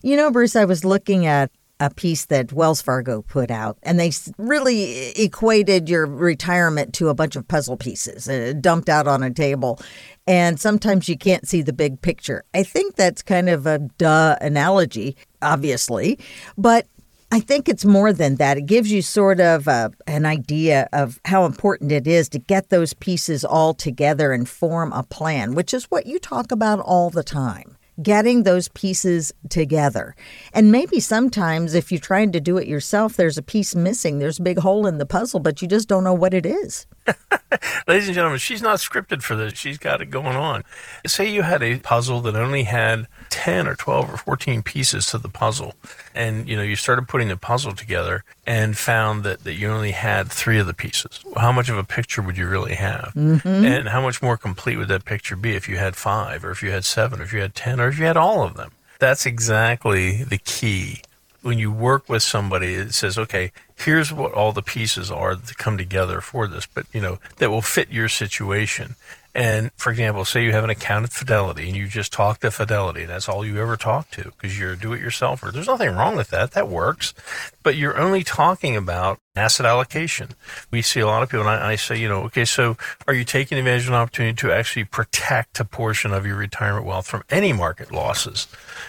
[0.01, 3.99] You know, Bruce, I was looking at a piece that Wells Fargo put out, and
[3.99, 9.23] they really equated your retirement to a bunch of puzzle pieces uh, dumped out on
[9.23, 9.79] a table.
[10.25, 12.43] And sometimes you can't see the big picture.
[12.53, 16.17] I think that's kind of a duh analogy, obviously,
[16.57, 16.87] but
[17.31, 18.57] I think it's more than that.
[18.57, 22.69] It gives you sort of a, an idea of how important it is to get
[22.69, 27.09] those pieces all together and form a plan, which is what you talk about all
[27.09, 27.77] the time.
[28.01, 30.15] Getting those pieces together.
[30.53, 34.19] And maybe sometimes if you're trying to do it yourself, there's a piece missing.
[34.19, 36.87] There's a big hole in the puzzle, but you just don't know what it is.
[37.87, 39.53] Ladies and gentlemen, she's not scripted for this.
[39.57, 40.63] She's got it going on.
[41.05, 45.17] Say you had a puzzle that only had 10 or 12 or 14 pieces to
[45.17, 45.75] the puzzle.
[46.13, 49.91] And, you know, you started putting the puzzle together and found that, that you only
[49.91, 51.19] had three of the pieces.
[51.37, 53.13] How much of a picture would you really have?
[53.15, 53.47] Mm-hmm.
[53.47, 56.63] And how much more complete would that picture be if you had five or if
[56.63, 58.71] you had seven or if you had 10 or if you had all of them?
[58.99, 61.01] That's exactly the key
[61.45, 65.57] when you work with somebody it says okay here's what all the pieces are that
[65.57, 68.95] come together for this but you know that will fit your situation.
[69.33, 72.51] And for example say you have an account at fidelity and you just talk to
[72.51, 75.51] fidelity and that's all you ever talk to because you're a do-it-yourselfer.
[75.51, 76.51] There's nothing wrong with that.
[76.51, 77.13] That works.
[77.61, 80.29] But you're only talking about asset allocation.
[80.71, 83.13] We see a lot of people and I, I say you know okay so are
[83.13, 87.07] you taking advantage of an opportunity to actually protect a portion of your retirement wealth
[87.07, 88.47] from any market losses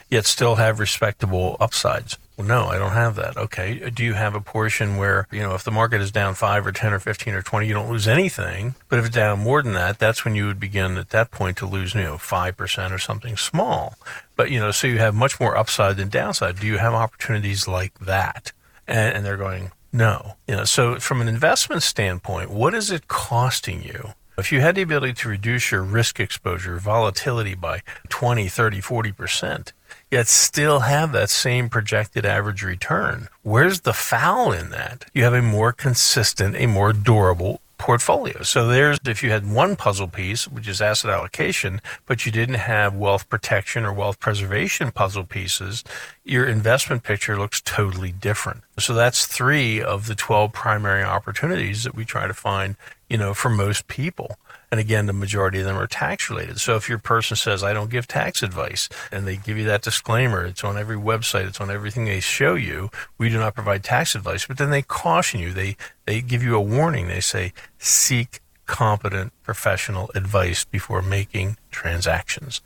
[0.08, 3.36] yet still have respectable upsides well, no, I don't have that.
[3.36, 3.82] Okay.
[3.82, 6.66] Uh, do you have a portion where, you know, if the market is down 5
[6.66, 8.74] or 10 or 15 or 20, you don't lose anything.
[8.88, 11.56] But if it's down more than that, that's when you would begin at that point
[11.58, 13.94] to lose, you know, 5% or something small.
[14.36, 16.60] But, you know, so you have much more upside than downside.
[16.60, 18.52] Do you have opportunities like that?
[18.86, 20.34] And, and they're going, no.
[20.46, 24.10] You know, so from an investment standpoint, what is it costing you?
[24.38, 29.72] If you had the ability to reduce your risk exposure, volatility by 20, 30, 40%,
[30.10, 35.06] yet still have that same projected average return, where's the foul in that?
[35.12, 38.42] You have a more consistent, a more durable portfolio.
[38.42, 42.56] So there's, if you had one puzzle piece, which is asset allocation, but you didn't
[42.56, 45.84] have wealth protection or wealth preservation puzzle pieces,
[46.24, 48.62] your investment picture looks totally different.
[48.78, 52.76] So that's three of the 12 primary opportunities that we try to find,
[53.08, 54.38] you know, for most people.
[54.70, 56.58] And again, the majority of them are tax related.
[56.60, 59.82] So if your person says, I don't give tax advice, and they give you that
[59.82, 63.84] disclaimer, it's on every website, it's on everything they show you, we do not provide
[63.84, 67.08] tax advice, but then they caution you, they, they give you a warning.
[67.08, 72.60] They say, seek competent professional advice before making transactions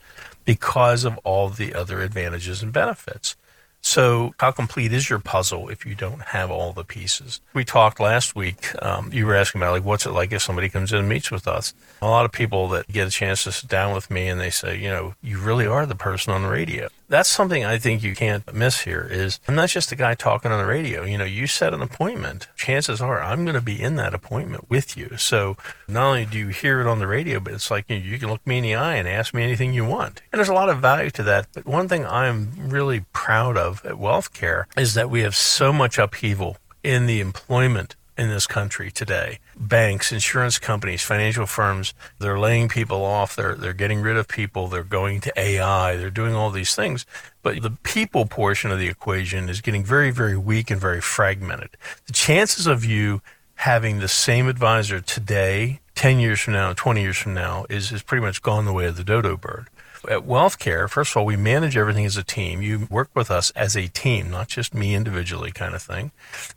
[0.45, 3.37] because of all the other advantages and benefits.
[3.83, 7.41] So, how complete is your puzzle if you don't have all the pieces?
[7.55, 8.71] We talked last week.
[8.83, 11.31] Um, you were asking about like what's it like if somebody comes in and meets
[11.31, 11.73] with us.
[12.03, 14.51] A lot of people that get a chance to sit down with me and they
[14.51, 18.03] say, you know, you really are the person on the radio that's something I think
[18.03, 21.03] you can't miss here is I'm not just a guy talking on the radio.
[21.03, 22.49] You know, you set an appointment.
[22.57, 25.17] Chances are I'm going to be in that appointment with you.
[25.19, 25.57] So
[25.89, 28.19] not only do you hear it on the radio, but it's like you, know, you
[28.19, 30.23] can look me in the eye and ask me anything you want.
[30.33, 31.49] And there's a lot of value to that.
[31.53, 35.99] But one thing I'm really proud of at WealthCare is that we have so much
[35.99, 39.39] upheaval in the employment in this country today.
[39.57, 44.69] Banks, insurance companies, financial firms, they're laying people off, they're, they're getting rid of people,
[44.69, 47.07] they're going to AI, they're doing all these things.
[47.43, 51.71] But the people portion of the equation is getting very, very weak and very fragmented.
[52.05, 53.23] The chances of you
[53.55, 58.03] having the same advisor today, 10 years from now, 20 years from now, is, is
[58.03, 59.69] pretty much gone the way of the dodo bird.
[60.09, 62.63] At WealthCare, first of all, we manage everything as a team.
[62.63, 66.11] You work with us as a team, not just me individually kind of thing.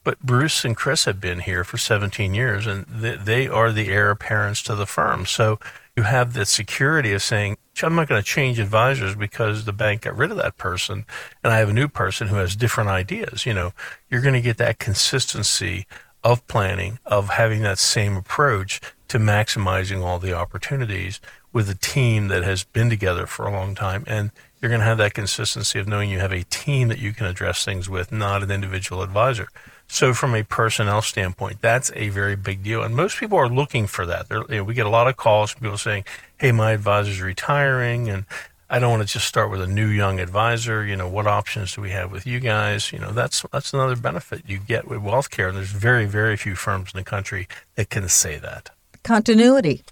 [0.03, 4.11] But Bruce and Chris have been here for 17 years, and they are the heir
[4.11, 5.25] apparents to the firm.
[5.25, 5.59] So
[5.95, 10.01] you have the security of saying, I'm not going to change advisors because the bank
[10.01, 11.05] got rid of that person
[11.43, 13.45] and I have a new person who has different ideas.
[13.45, 13.73] You know,
[14.09, 15.85] you're going to get that consistency
[16.23, 18.79] of planning, of having that same approach
[19.09, 21.19] to maximizing all the opportunities
[21.54, 24.04] with a team that has been together for a long time.
[24.08, 27.14] And you're going to have that consistency of knowing you have a team that you
[27.14, 29.47] can address things with, not an individual advisor.
[29.88, 32.82] So, from a personnel standpoint, that's a very big deal.
[32.82, 34.26] And most people are looking for that.
[34.32, 36.06] You know, we get a lot of calls from people saying,
[36.39, 38.26] Hey, my advisor's retiring, and
[38.70, 40.84] I don't want to just start with a new young advisor.
[40.84, 42.91] You know, what options do we have with you guys?
[42.91, 45.49] You know, that's that's another benefit you get with WealthCare.
[45.49, 48.72] And there's very, very few firms in the country that can say that.
[49.04, 49.84] Continuity.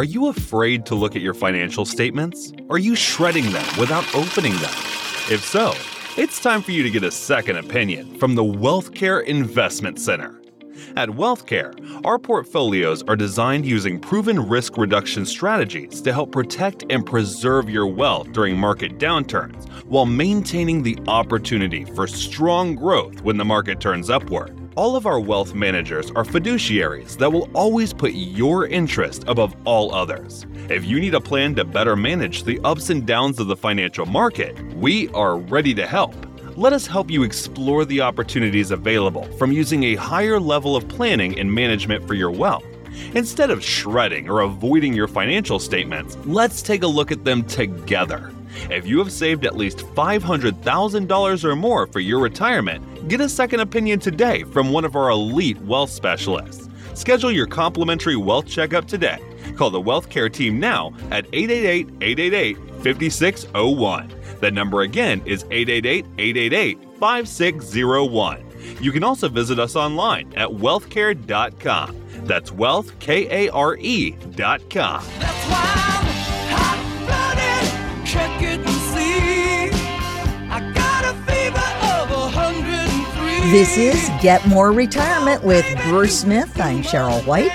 [0.00, 2.54] Are you afraid to look at your financial statements?
[2.70, 4.72] Are you shredding them without opening them?
[5.30, 5.74] If so,
[6.16, 10.40] it's time for you to get a second opinion from the WealthCare Investment Center.
[10.96, 17.04] At WealthCare, our portfolios are designed using proven risk reduction strategies to help protect and
[17.04, 23.44] preserve your wealth during market downturns while maintaining the opportunity for strong growth when the
[23.44, 24.56] market turns upward.
[24.80, 29.94] All of our wealth managers are fiduciaries that will always put your interest above all
[29.94, 30.46] others.
[30.70, 34.06] If you need a plan to better manage the ups and downs of the financial
[34.06, 36.14] market, we are ready to help.
[36.56, 41.38] Let us help you explore the opportunities available from using a higher level of planning
[41.38, 42.64] and management for your wealth.
[43.14, 48.32] Instead of shredding or avoiding your financial statements, let's take a look at them together.
[48.70, 53.60] If you have saved at least $500,000 or more for your retirement, get a second
[53.60, 56.68] opinion today from one of our elite wealth specialists.
[56.94, 59.18] Schedule your complimentary wealth checkup today.
[59.56, 64.12] Call the WealthCare team now at 888 888 5601.
[64.40, 68.46] That number again is 888 888 5601.
[68.80, 71.96] You can also visit us online at wealthcare.com.
[72.26, 74.32] That's wealthkare.com.
[75.18, 75.99] That's why
[83.48, 86.60] This is Get More Retirement with Bruce Smith.
[86.60, 87.50] I'm Cheryl White.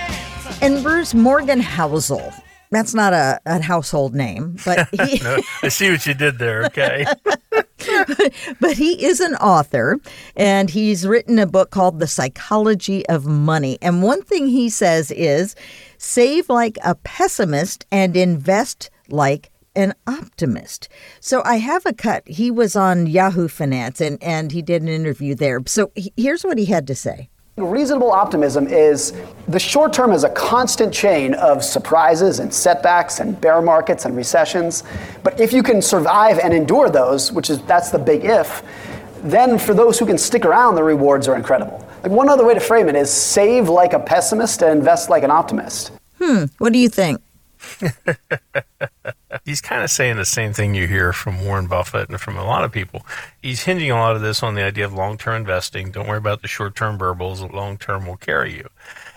[0.61, 2.33] And Bruce Morgan Housel.
[2.69, 6.65] That's not a, a household name, but he, No, I see what you did there.
[6.65, 7.05] Okay.
[8.59, 9.97] but he is an author
[10.35, 13.77] and he's written a book called The Psychology of Money.
[13.81, 15.55] And one thing he says is
[15.97, 20.89] save like a pessimist and invest like an optimist.
[21.19, 22.27] So I have a cut.
[22.27, 25.61] He was on Yahoo Finance and, and he did an interview there.
[25.65, 27.29] So he- here's what he had to say.
[27.57, 29.13] Reasonable optimism is
[29.47, 34.13] the short term is a constant chain of surprises and setbacks and bear markets and
[34.15, 34.83] recessions.
[35.23, 38.61] But if you can survive and endure those, which is that's the big if,
[39.23, 41.87] then for those who can stick around, the rewards are incredible.
[42.03, 45.23] Like one other way to frame it is save like a pessimist and invest like
[45.23, 45.93] an optimist.
[46.21, 46.45] Hmm.
[46.57, 47.21] What do you think?
[49.45, 52.43] He's kind of saying the same thing you hear from Warren Buffett and from a
[52.43, 53.05] lot of people.
[53.41, 55.91] He's hinging a lot of this on the idea of long term investing.
[55.91, 58.69] Don't worry about the short term burbles, long term will carry you.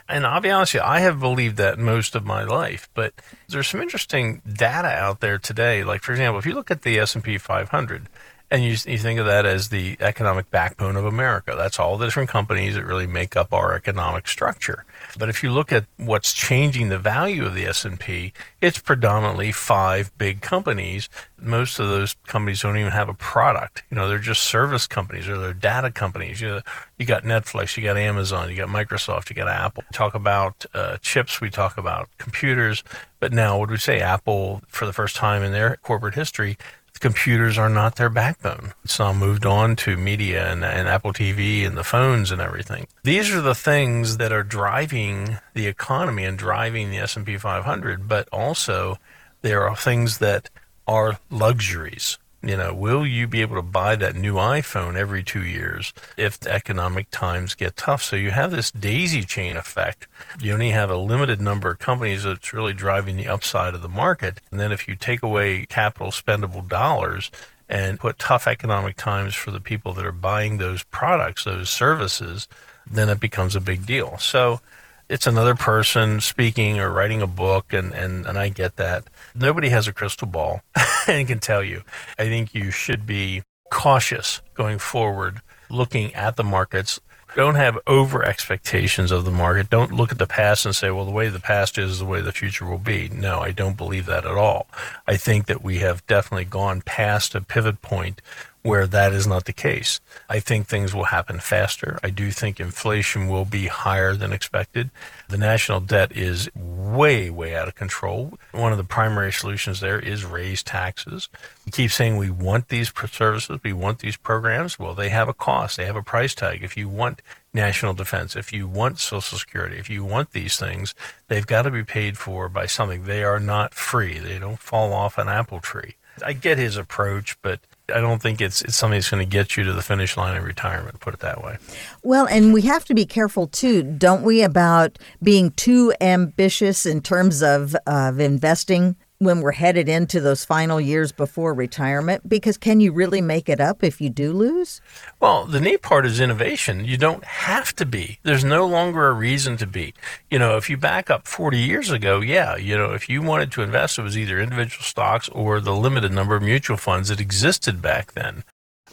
[0.09, 3.13] And I'll be honest with you, I have believed that most of my life, but
[3.49, 5.85] there's some interesting data out there today.
[5.85, 8.09] Like, for example, if you look at the S&P 500,
[8.51, 11.55] and you, you think of that as the economic backbone of America.
[11.57, 14.85] That's all the different companies that really make up our economic structure.
[15.17, 20.17] But if you look at what's changing the value of the S&P, it's predominantly five
[20.19, 21.09] big companies.
[21.41, 23.85] Most of those companies don't even have a product.
[23.91, 26.41] You know, they're just service companies or they're data companies.
[26.41, 26.61] You,
[26.99, 29.85] you got Netflix, you got Amazon, you got Microsoft, you got Apple.
[29.93, 32.83] Talk about uh, chips, we talk about computers.
[33.21, 36.57] But now, would we say Apple, for the first time in their corporate history,
[36.99, 38.75] computers are not their backbone.
[38.99, 42.87] Now moved on to media and, and, Apple TV and the phones and everything.
[43.05, 48.29] These are the things that are driving the economy and driving the S&P 500, but
[48.33, 48.99] also
[49.43, 50.51] there are things that
[50.87, 52.19] are luxuries.
[52.41, 56.39] You know, will you be able to buy that new iPhone every two years if
[56.39, 58.01] the economic times get tough?
[58.03, 60.07] So you have this daisy chain effect.
[60.41, 63.89] You only have a limited number of companies that's really driving the upside of the
[63.89, 64.41] market.
[64.53, 67.33] And then if you take away capital spendable dollars
[67.69, 72.47] and put tough economic times for the people that are buying those products, those services,
[72.89, 74.17] then it becomes a big deal.
[74.19, 74.61] So
[75.09, 79.05] it's another person speaking or writing a book, and, and, and I get that.
[79.35, 80.63] Nobody has a crystal ball
[81.09, 81.83] and can tell you.
[82.19, 85.41] I think you should be cautious going forward,
[85.71, 87.01] looking at the markets.
[87.37, 89.71] Don't have over expectations of the market.
[89.71, 92.21] Don't look at the past and say, well, the way the past is the way
[92.21, 93.09] the future will be.
[93.09, 94.67] No, I don't believe that at all.
[95.07, 98.23] I think that we have definitely gone past a pivot point
[98.69, 100.01] where that is not the case.
[100.29, 101.99] I think things will happen faster.
[102.03, 104.91] I do think inflation will be higher than expected.
[105.29, 108.39] The national debt is way, way out of control.
[108.53, 111.29] One of the primary solutions there is raise taxes.
[111.65, 114.79] We keep saying we want these services, we want these programs.
[114.79, 116.63] Well, they have a cost, they have a price tag.
[116.63, 117.23] If you want
[117.55, 120.95] national defense, if you want Social Security, if you want these things,
[121.29, 123.05] they've got to be paid for by something.
[123.05, 125.95] They are not free, they don't fall off an apple tree.
[126.25, 127.61] I get his approach, but
[127.95, 130.37] I don't think it's it's something that's going to get you to the finish line
[130.37, 131.01] of retirement.
[131.01, 131.59] Put it that way.
[132.03, 137.01] Well, and we have to be careful too, don't we, about being too ambitious in
[137.01, 142.29] terms of of investing when we're headed into those final years before retirement?
[142.29, 144.81] Because can you really make it up if you do lose?
[145.21, 146.85] Well, the neat part is innovation.
[146.85, 148.21] You don't have to be.
[148.23, 149.95] There's no longer a reason to be.
[150.31, 153.51] You know, if you back up 40 years ago, yeah, you know, if you wanted
[153.53, 157.21] to invest, it was either individual stocks or the limited number of mutual funds that
[157.21, 158.45] existed back then.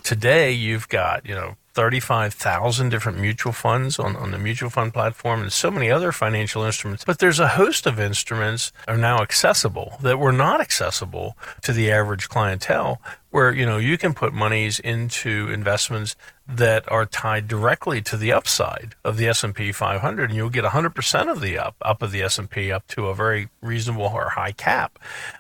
[0.04, 5.42] Today, you've got, you know, 35,000 different mutual funds on, on the mutual fund platform
[5.42, 7.04] and so many other financial instruments.
[7.04, 11.92] But there's a host of instruments are now accessible that were not accessible to the
[11.92, 16.16] average clientele where, you know, you can put monies into investments
[16.48, 21.30] that are tied directly to the upside of the S&P 500 and you'll get 100%
[21.32, 24.98] of the up up of the S&P up to a very reasonable or high cap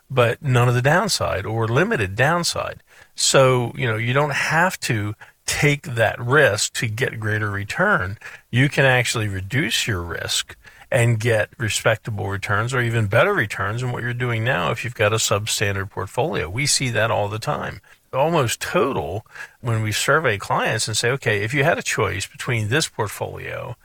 [0.09, 2.81] but none of the downside or limited downside
[3.13, 5.13] so you know you don't have to
[5.45, 8.17] take that risk to get greater return,
[8.49, 10.55] you can actually reduce your risk
[10.91, 14.95] and get respectable returns or even better returns than what you're doing now if you've
[14.95, 16.49] got a substandard portfolio.
[16.49, 17.81] We see that all the time.
[18.13, 19.25] Almost total
[19.61, 23.75] when we survey clients and say, okay, if you had a choice between this portfolio,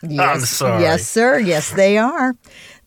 [0.03, 0.83] Yes, I'm sorry.
[0.83, 1.39] Yes, sir.
[1.39, 2.35] Yes, they are.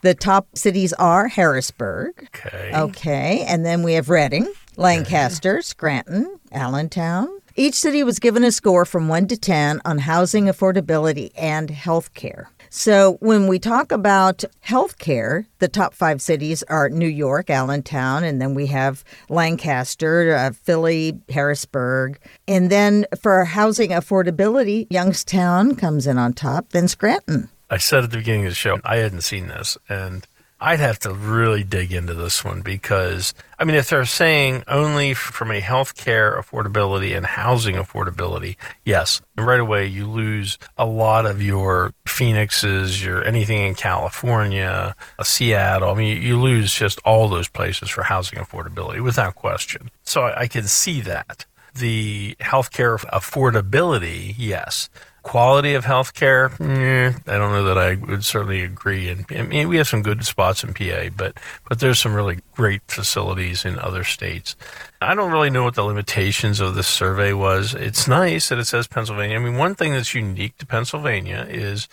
[0.02, 2.28] The top cities are Harrisburg.
[2.36, 2.70] okay.
[2.72, 3.44] Okay.
[3.48, 7.28] And then we have Reading, Lancaster, Scranton, Allentown.
[7.56, 12.14] Each city was given a score from 1 to 10 on housing affordability and health
[12.14, 12.48] care.
[12.72, 18.40] So when we talk about healthcare, the top five cities are New York, Allentown, and
[18.40, 22.20] then we have Lancaster, uh, Philly, Harrisburg.
[22.46, 27.50] And then for housing affordability, Youngstown comes in on top, then Scranton.
[27.68, 30.24] I said at the beginning of the show, I hadn't seen this, and
[30.60, 35.14] I'd have to really dig into this one because, I mean, if they're saying only
[35.14, 41.40] from a healthcare affordability and housing affordability, yes, right away you lose a lot of
[41.40, 45.90] your Phoenixes, your anything in California, uh, Seattle.
[45.90, 49.90] I mean, you, lose just all those places for housing affordability without question.
[50.02, 51.46] So I, I can see that.
[51.74, 54.90] The healthcare affordability, yes.
[55.22, 59.08] Quality of healthcare, eh, I don't know that I would certainly agree.
[59.08, 61.36] And I mean, we have some good spots in PA, but
[61.68, 64.56] but there's some really great facilities in other states.
[65.02, 67.74] I don't really know what the limitations of this survey was.
[67.74, 69.36] It's nice that it says Pennsylvania.
[69.36, 71.88] I mean, one thing that's unique to Pennsylvania is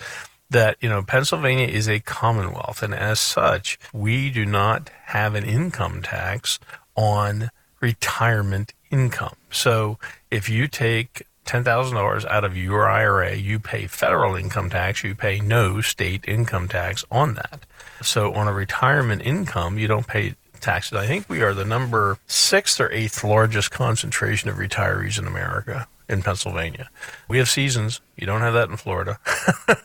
[0.49, 5.43] that you know Pennsylvania is a commonwealth, and as such, we do not have an
[5.43, 6.59] income tax
[6.95, 7.49] on
[7.80, 9.36] retirement income.
[9.51, 9.97] So
[10.32, 15.03] if you take ten thousand dollars out of your IRA, you pay federal income tax.
[15.03, 17.65] You pay no state income tax on that.
[18.01, 20.97] So on a retirement income, you don't pay taxes.
[20.97, 25.87] I think we are the number sixth or eighth largest concentration of retirees in America
[26.09, 26.89] in Pennsylvania.
[27.27, 28.01] We have seasons.
[28.15, 29.19] You don't have that in Florida.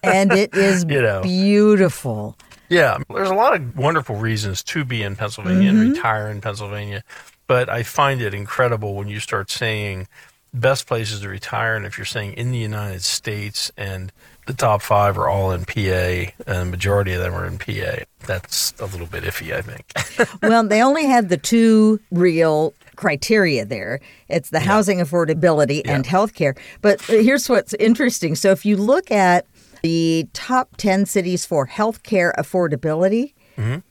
[0.05, 1.23] And it is You know.
[1.23, 2.37] beautiful.
[2.69, 5.93] Yeah, there's a lot of wonderful reasons to be in Pennsylvania and mm-hmm.
[5.93, 7.05] retire in Pennsylvania,
[7.47, 10.09] but I find it incredible when you start saying
[10.55, 14.13] best places to retire, and if you're saying in the United States and
[14.47, 18.05] the top five are all in PA, and the majority of them are in PA,
[18.27, 20.39] that's a little bit iffy, I think.
[20.43, 24.01] well, they only had the two real criteria there.
[24.29, 26.59] It's the housing affordability and healthcare.
[26.81, 28.35] But here's what's interesting.
[28.35, 29.47] So if you look at
[29.83, 33.33] the top 10 cities for healthcare affordability,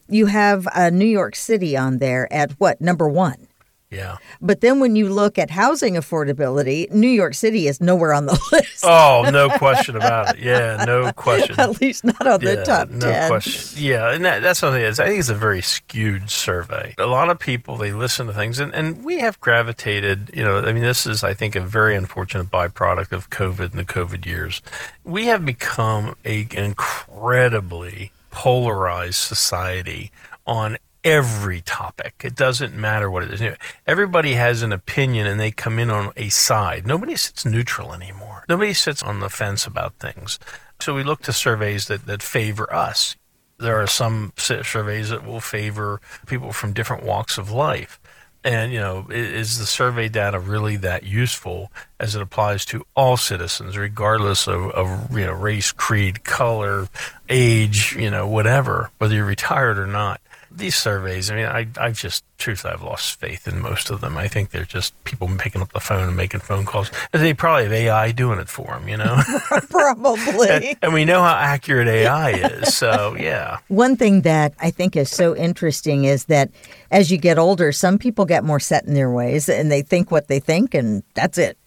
[0.10, 3.48] you have uh, New York City on there at what, number one?
[3.92, 4.18] Yeah.
[4.42, 8.40] But then when you look at housing affordability, New York City is nowhere on the
[8.52, 8.84] list.
[8.84, 10.42] Oh, no question about it.
[10.44, 11.60] Yeah, no question.
[11.60, 13.28] At least not on the Yeah, top no 10.
[13.30, 13.84] question.
[13.84, 15.00] Yeah, and that, that's what it is.
[15.00, 16.96] I think it's a very skewed survey.
[16.98, 20.32] A lot of people they listen to things, and, and we have gravitated.
[20.34, 23.80] You know, I mean, this is I think a very unfortunate byproduct of COVID and
[23.80, 24.62] the COVID years.
[25.04, 30.12] We have become a incredibly polarized society
[30.48, 32.22] on every topic.
[32.24, 33.58] It doesn't matter what it is.
[33.88, 36.86] Everybody has an opinion and they come in on a side.
[36.86, 38.46] Nobody sits neutral anymore.
[38.48, 40.40] Nobody sits on the fence about things.
[40.80, 43.16] So we look to surveys that, that favor us.
[43.58, 48.00] There are some surveys that will favor people from different walks of life.
[48.44, 53.18] And, you know, is the survey data really that useful as it applies to all
[53.18, 56.88] citizens, regardless of, of you know, race, creed, color,
[57.30, 60.20] age, you know, whatever, whether you're retired or not?
[60.54, 64.18] These surveys, I mean, I, I've just, truthfully, I've lost faith in most of them.
[64.18, 66.92] I think they're just people picking up the phone and making phone calls.
[67.12, 69.22] They probably have AI doing it for them, you know?
[69.70, 70.78] Probably.
[70.82, 72.76] and we know how accurate AI is.
[72.76, 73.60] So, yeah.
[73.70, 76.52] One thing that I think is so interesting is that
[76.92, 80.12] as you get older, some people get more set in their ways and they think
[80.12, 81.58] what they think and that's it.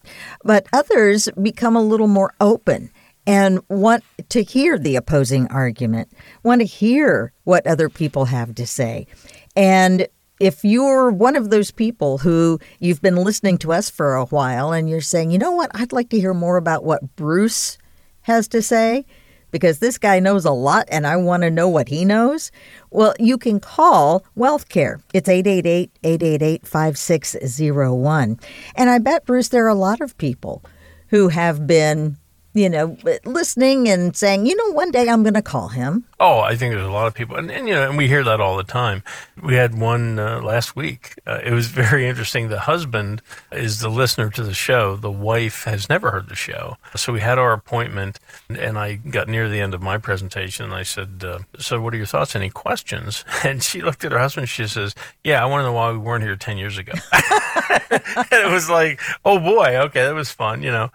[0.43, 2.91] But others become a little more open
[3.27, 6.11] and want to hear the opposing argument,
[6.43, 9.07] want to hear what other people have to say.
[9.55, 10.07] And
[10.39, 14.73] if you're one of those people who you've been listening to us for a while
[14.73, 17.77] and you're saying, you know what, I'd like to hear more about what Bruce
[18.21, 19.05] has to say,
[19.51, 22.51] because this guy knows a lot and I want to know what he knows,
[22.91, 25.01] well, you can call WealthCare.
[25.13, 28.39] It's 888 888 5601.
[28.75, 30.63] And I bet, Bruce, there are a lot of people
[31.07, 32.17] who have been
[32.55, 36.05] you know, listening and saying, you know, one day I'm going to call him?
[36.21, 38.23] Oh, I think there's a lot of people, and, and you know, and we hear
[38.23, 39.03] that all the time.
[39.43, 41.15] We had one uh, last week.
[41.27, 42.47] Uh, it was very interesting.
[42.47, 44.95] The husband is the listener to the show.
[44.95, 46.77] The wife has never heard the show.
[46.95, 50.73] So we had our appointment, and I got near the end of my presentation, and
[50.73, 52.35] I said, uh, "So, what are your thoughts?
[52.35, 54.47] Any questions?" And she looked at her husband.
[54.47, 58.31] She says, "Yeah, I want to know why we weren't here ten years ago." and
[58.31, 60.89] it was like, "Oh boy, okay, that was fun," you know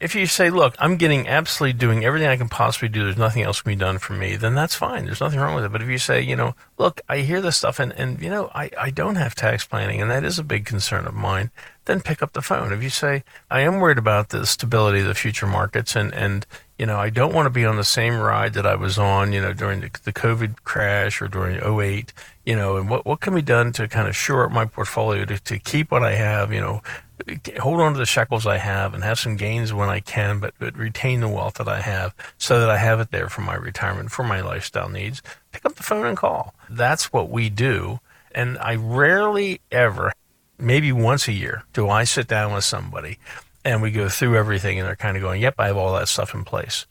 [0.00, 3.42] if you say, look, I'm getting absolutely doing everything I can possibly do, there's nothing
[3.42, 5.04] else can be done for me, then that's fine.
[5.04, 5.72] There's nothing wrong with it.
[5.72, 8.50] But if you say, you know, look, I hear this stuff and, and you know,
[8.54, 11.50] I, I don't have tax planning and that is a big concern of mine,
[11.86, 12.72] then pick up the phone.
[12.72, 16.46] If you say, I am worried about the stability of the future markets and, and
[16.78, 19.32] you know, I don't want to be on the same ride that I was on,
[19.32, 22.12] you know, during the, the COVID crash or during 08,
[22.46, 25.24] you know, and what, what can be done to kind of shore up my portfolio
[25.24, 26.82] to, to keep what I have, you know,
[27.58, 30.54] hold on to the shekels I have and have some gains when I can, but,
[30.60, 33.54] but retain the wealth that I have so that I have it there for my
[33.54, 35.20] retirement, for my lifestyle needs.
[35.50, 36.54] Pick up the phone and call.
[36.70, 37.98] That's what we do.
[38.32, 40.12] And I rarely ever,
[40.58, 43.18] maybe once a year, do I sit down with somebody
[43.64, 46.08] and we go through everything and they're kind of going, yep, I have all that
[46.08, 46.86] stuff in place.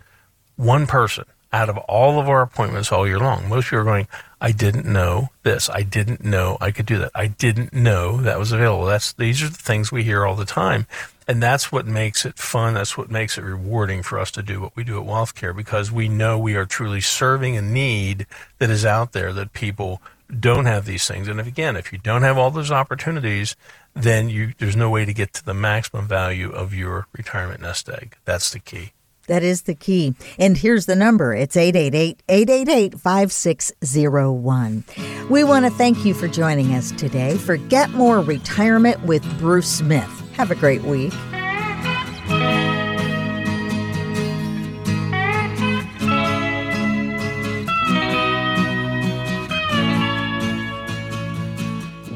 [0.55, 3.47] One person out of all of our appointments all year long.
[3.47, 4.07] Most people are going,
[4.41, 5.69] I didn't know this.
[5.69, 7.11] I didn't know I could do that.
[7.15, 8.85] I didn't know that was available.
[8.85, 10.87] That's these are the things we hear all the time.
[11.27, 12.73] And that's what makes it fun.
[12.73, 15.53] That's what makes it rewarding for us to do what we do at Wealth Care
[15.53, 18.27] because we know we are truly serving a need
[18.59, 20.01] that is out there that people
[20.39, 21.27] don't have these things.
[21.27, 23.55] And if again, if you don't have all those opportunities,
[24.01, 27.89] then you there's no way to get to the maximum value of your retirement nest
[27.89, 28.17] egg.
[28.25, 28.93] That's the key.
[29.27, 30.15] That is the key.
[30.39, 34.83] And here's the number it's 888 888 5601.
[35.29, 39.69] We want to thank you for joining us today for Get More Retirement with Bruce
[39.69, 40.09] Smith.
[40.33, 41.13] Have a great week.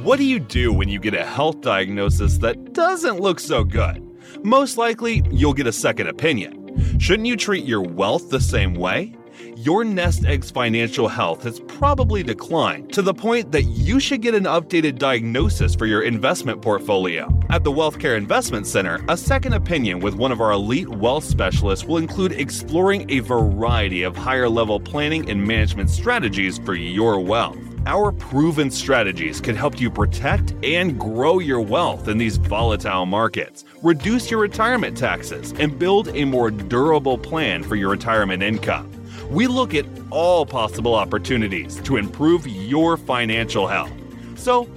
[0.04, 4.04] What do you do when you get a health diagnosis that doesn't look so good?
[4.44, 6.98] Most likely, you'll get a second opinion.
[7.00, 9.16] Shouldn't you treat your wealth the same way?
[9.58, 14.34] Your nest egg's financial health has probably declined to the point that you should get
[14.34, 17.30] an updated diagnosis for your investment portfolio.
[17.52, 21.26] At the Wealth Care Investment Center, a second opinion with one of our elite wealth
[21.26, 27.20] specialists will include exploring a variety of higher level planning and management strategies for your
[27.20, 27.71] wealth.
[27.88, 33.66] Our proven strategies can help you protect and grow your wealth in these volatile markets,
[33.82, 38.92] reduce your retirement taxes, and build a more durable plan for your retirement income.
[39.32, 43.92] We look at all possible opportunities to improve your financial health.
[44.36, 44.70] So,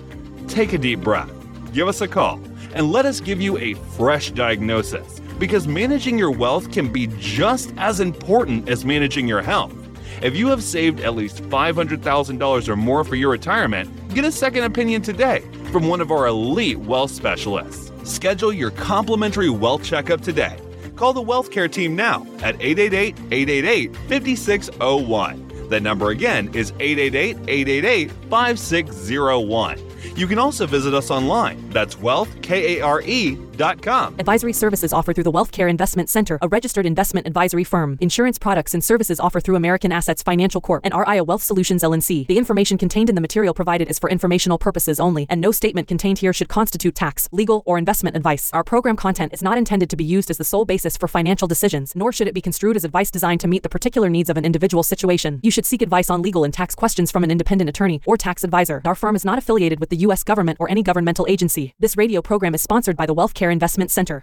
[0.48, 1.30] take a deep breath,
[1.74, 2.40] give us a call,
[2.72, 7.74] and let us give you a fresh diagnosis because managing your wealth can be just
[7.76, 9.74] as important as managing your health.
[10.22, 14.64] If you have saved at least $500,000 or more for your retirement, get a second
[14.64, 15.40] opinion today
[15.72, 17.92] from one of our elite wealth specialists.
[18.08, 20.58] Schedule your complimentary wealth checkup today.
[20.96, 25.68] Call the Wealth Care team now at 888 888 5601.
[25.68, 30.16] That number again is 888 888 5601.
[30.16, 31.70] You can also visit us online.
[31.70, 31.98] That's
[34.18, 37.96] Advisory services offered through the Wealth Care Investment Center, a registered investment advisory firm.
[38.00, 40.84] Insurance products and services offered through American Assets Financial Corp.
[40.84, 42.26] and RIA Wealth Solutions LLC.
[42.26, 45.86] The information contained in the material provided is for informational purposes only, and no statement
[45.86, 48.50] contained here should constitute tax, legal, or investment advice.
[48.52, 51.46] Our program content is not intended to be used as the sole basis for financial
[51.46, 54.36] decisions, nor should it be construed as advice designed to meet the particular needs of
[54.36, 55.38] an individual situation.
[55.44, 58.42] You should seek advice on legal and tax questions from an independent attorney or tax
[58.42, 58.82] advisor.
[58.84, 60.24] Our firm is not affiliated with the U.S.
[60.24, 61.72] government or any governmental agency.
[61.78, 64.12] This radio program is sponsored by the Wealth Care Investment Center.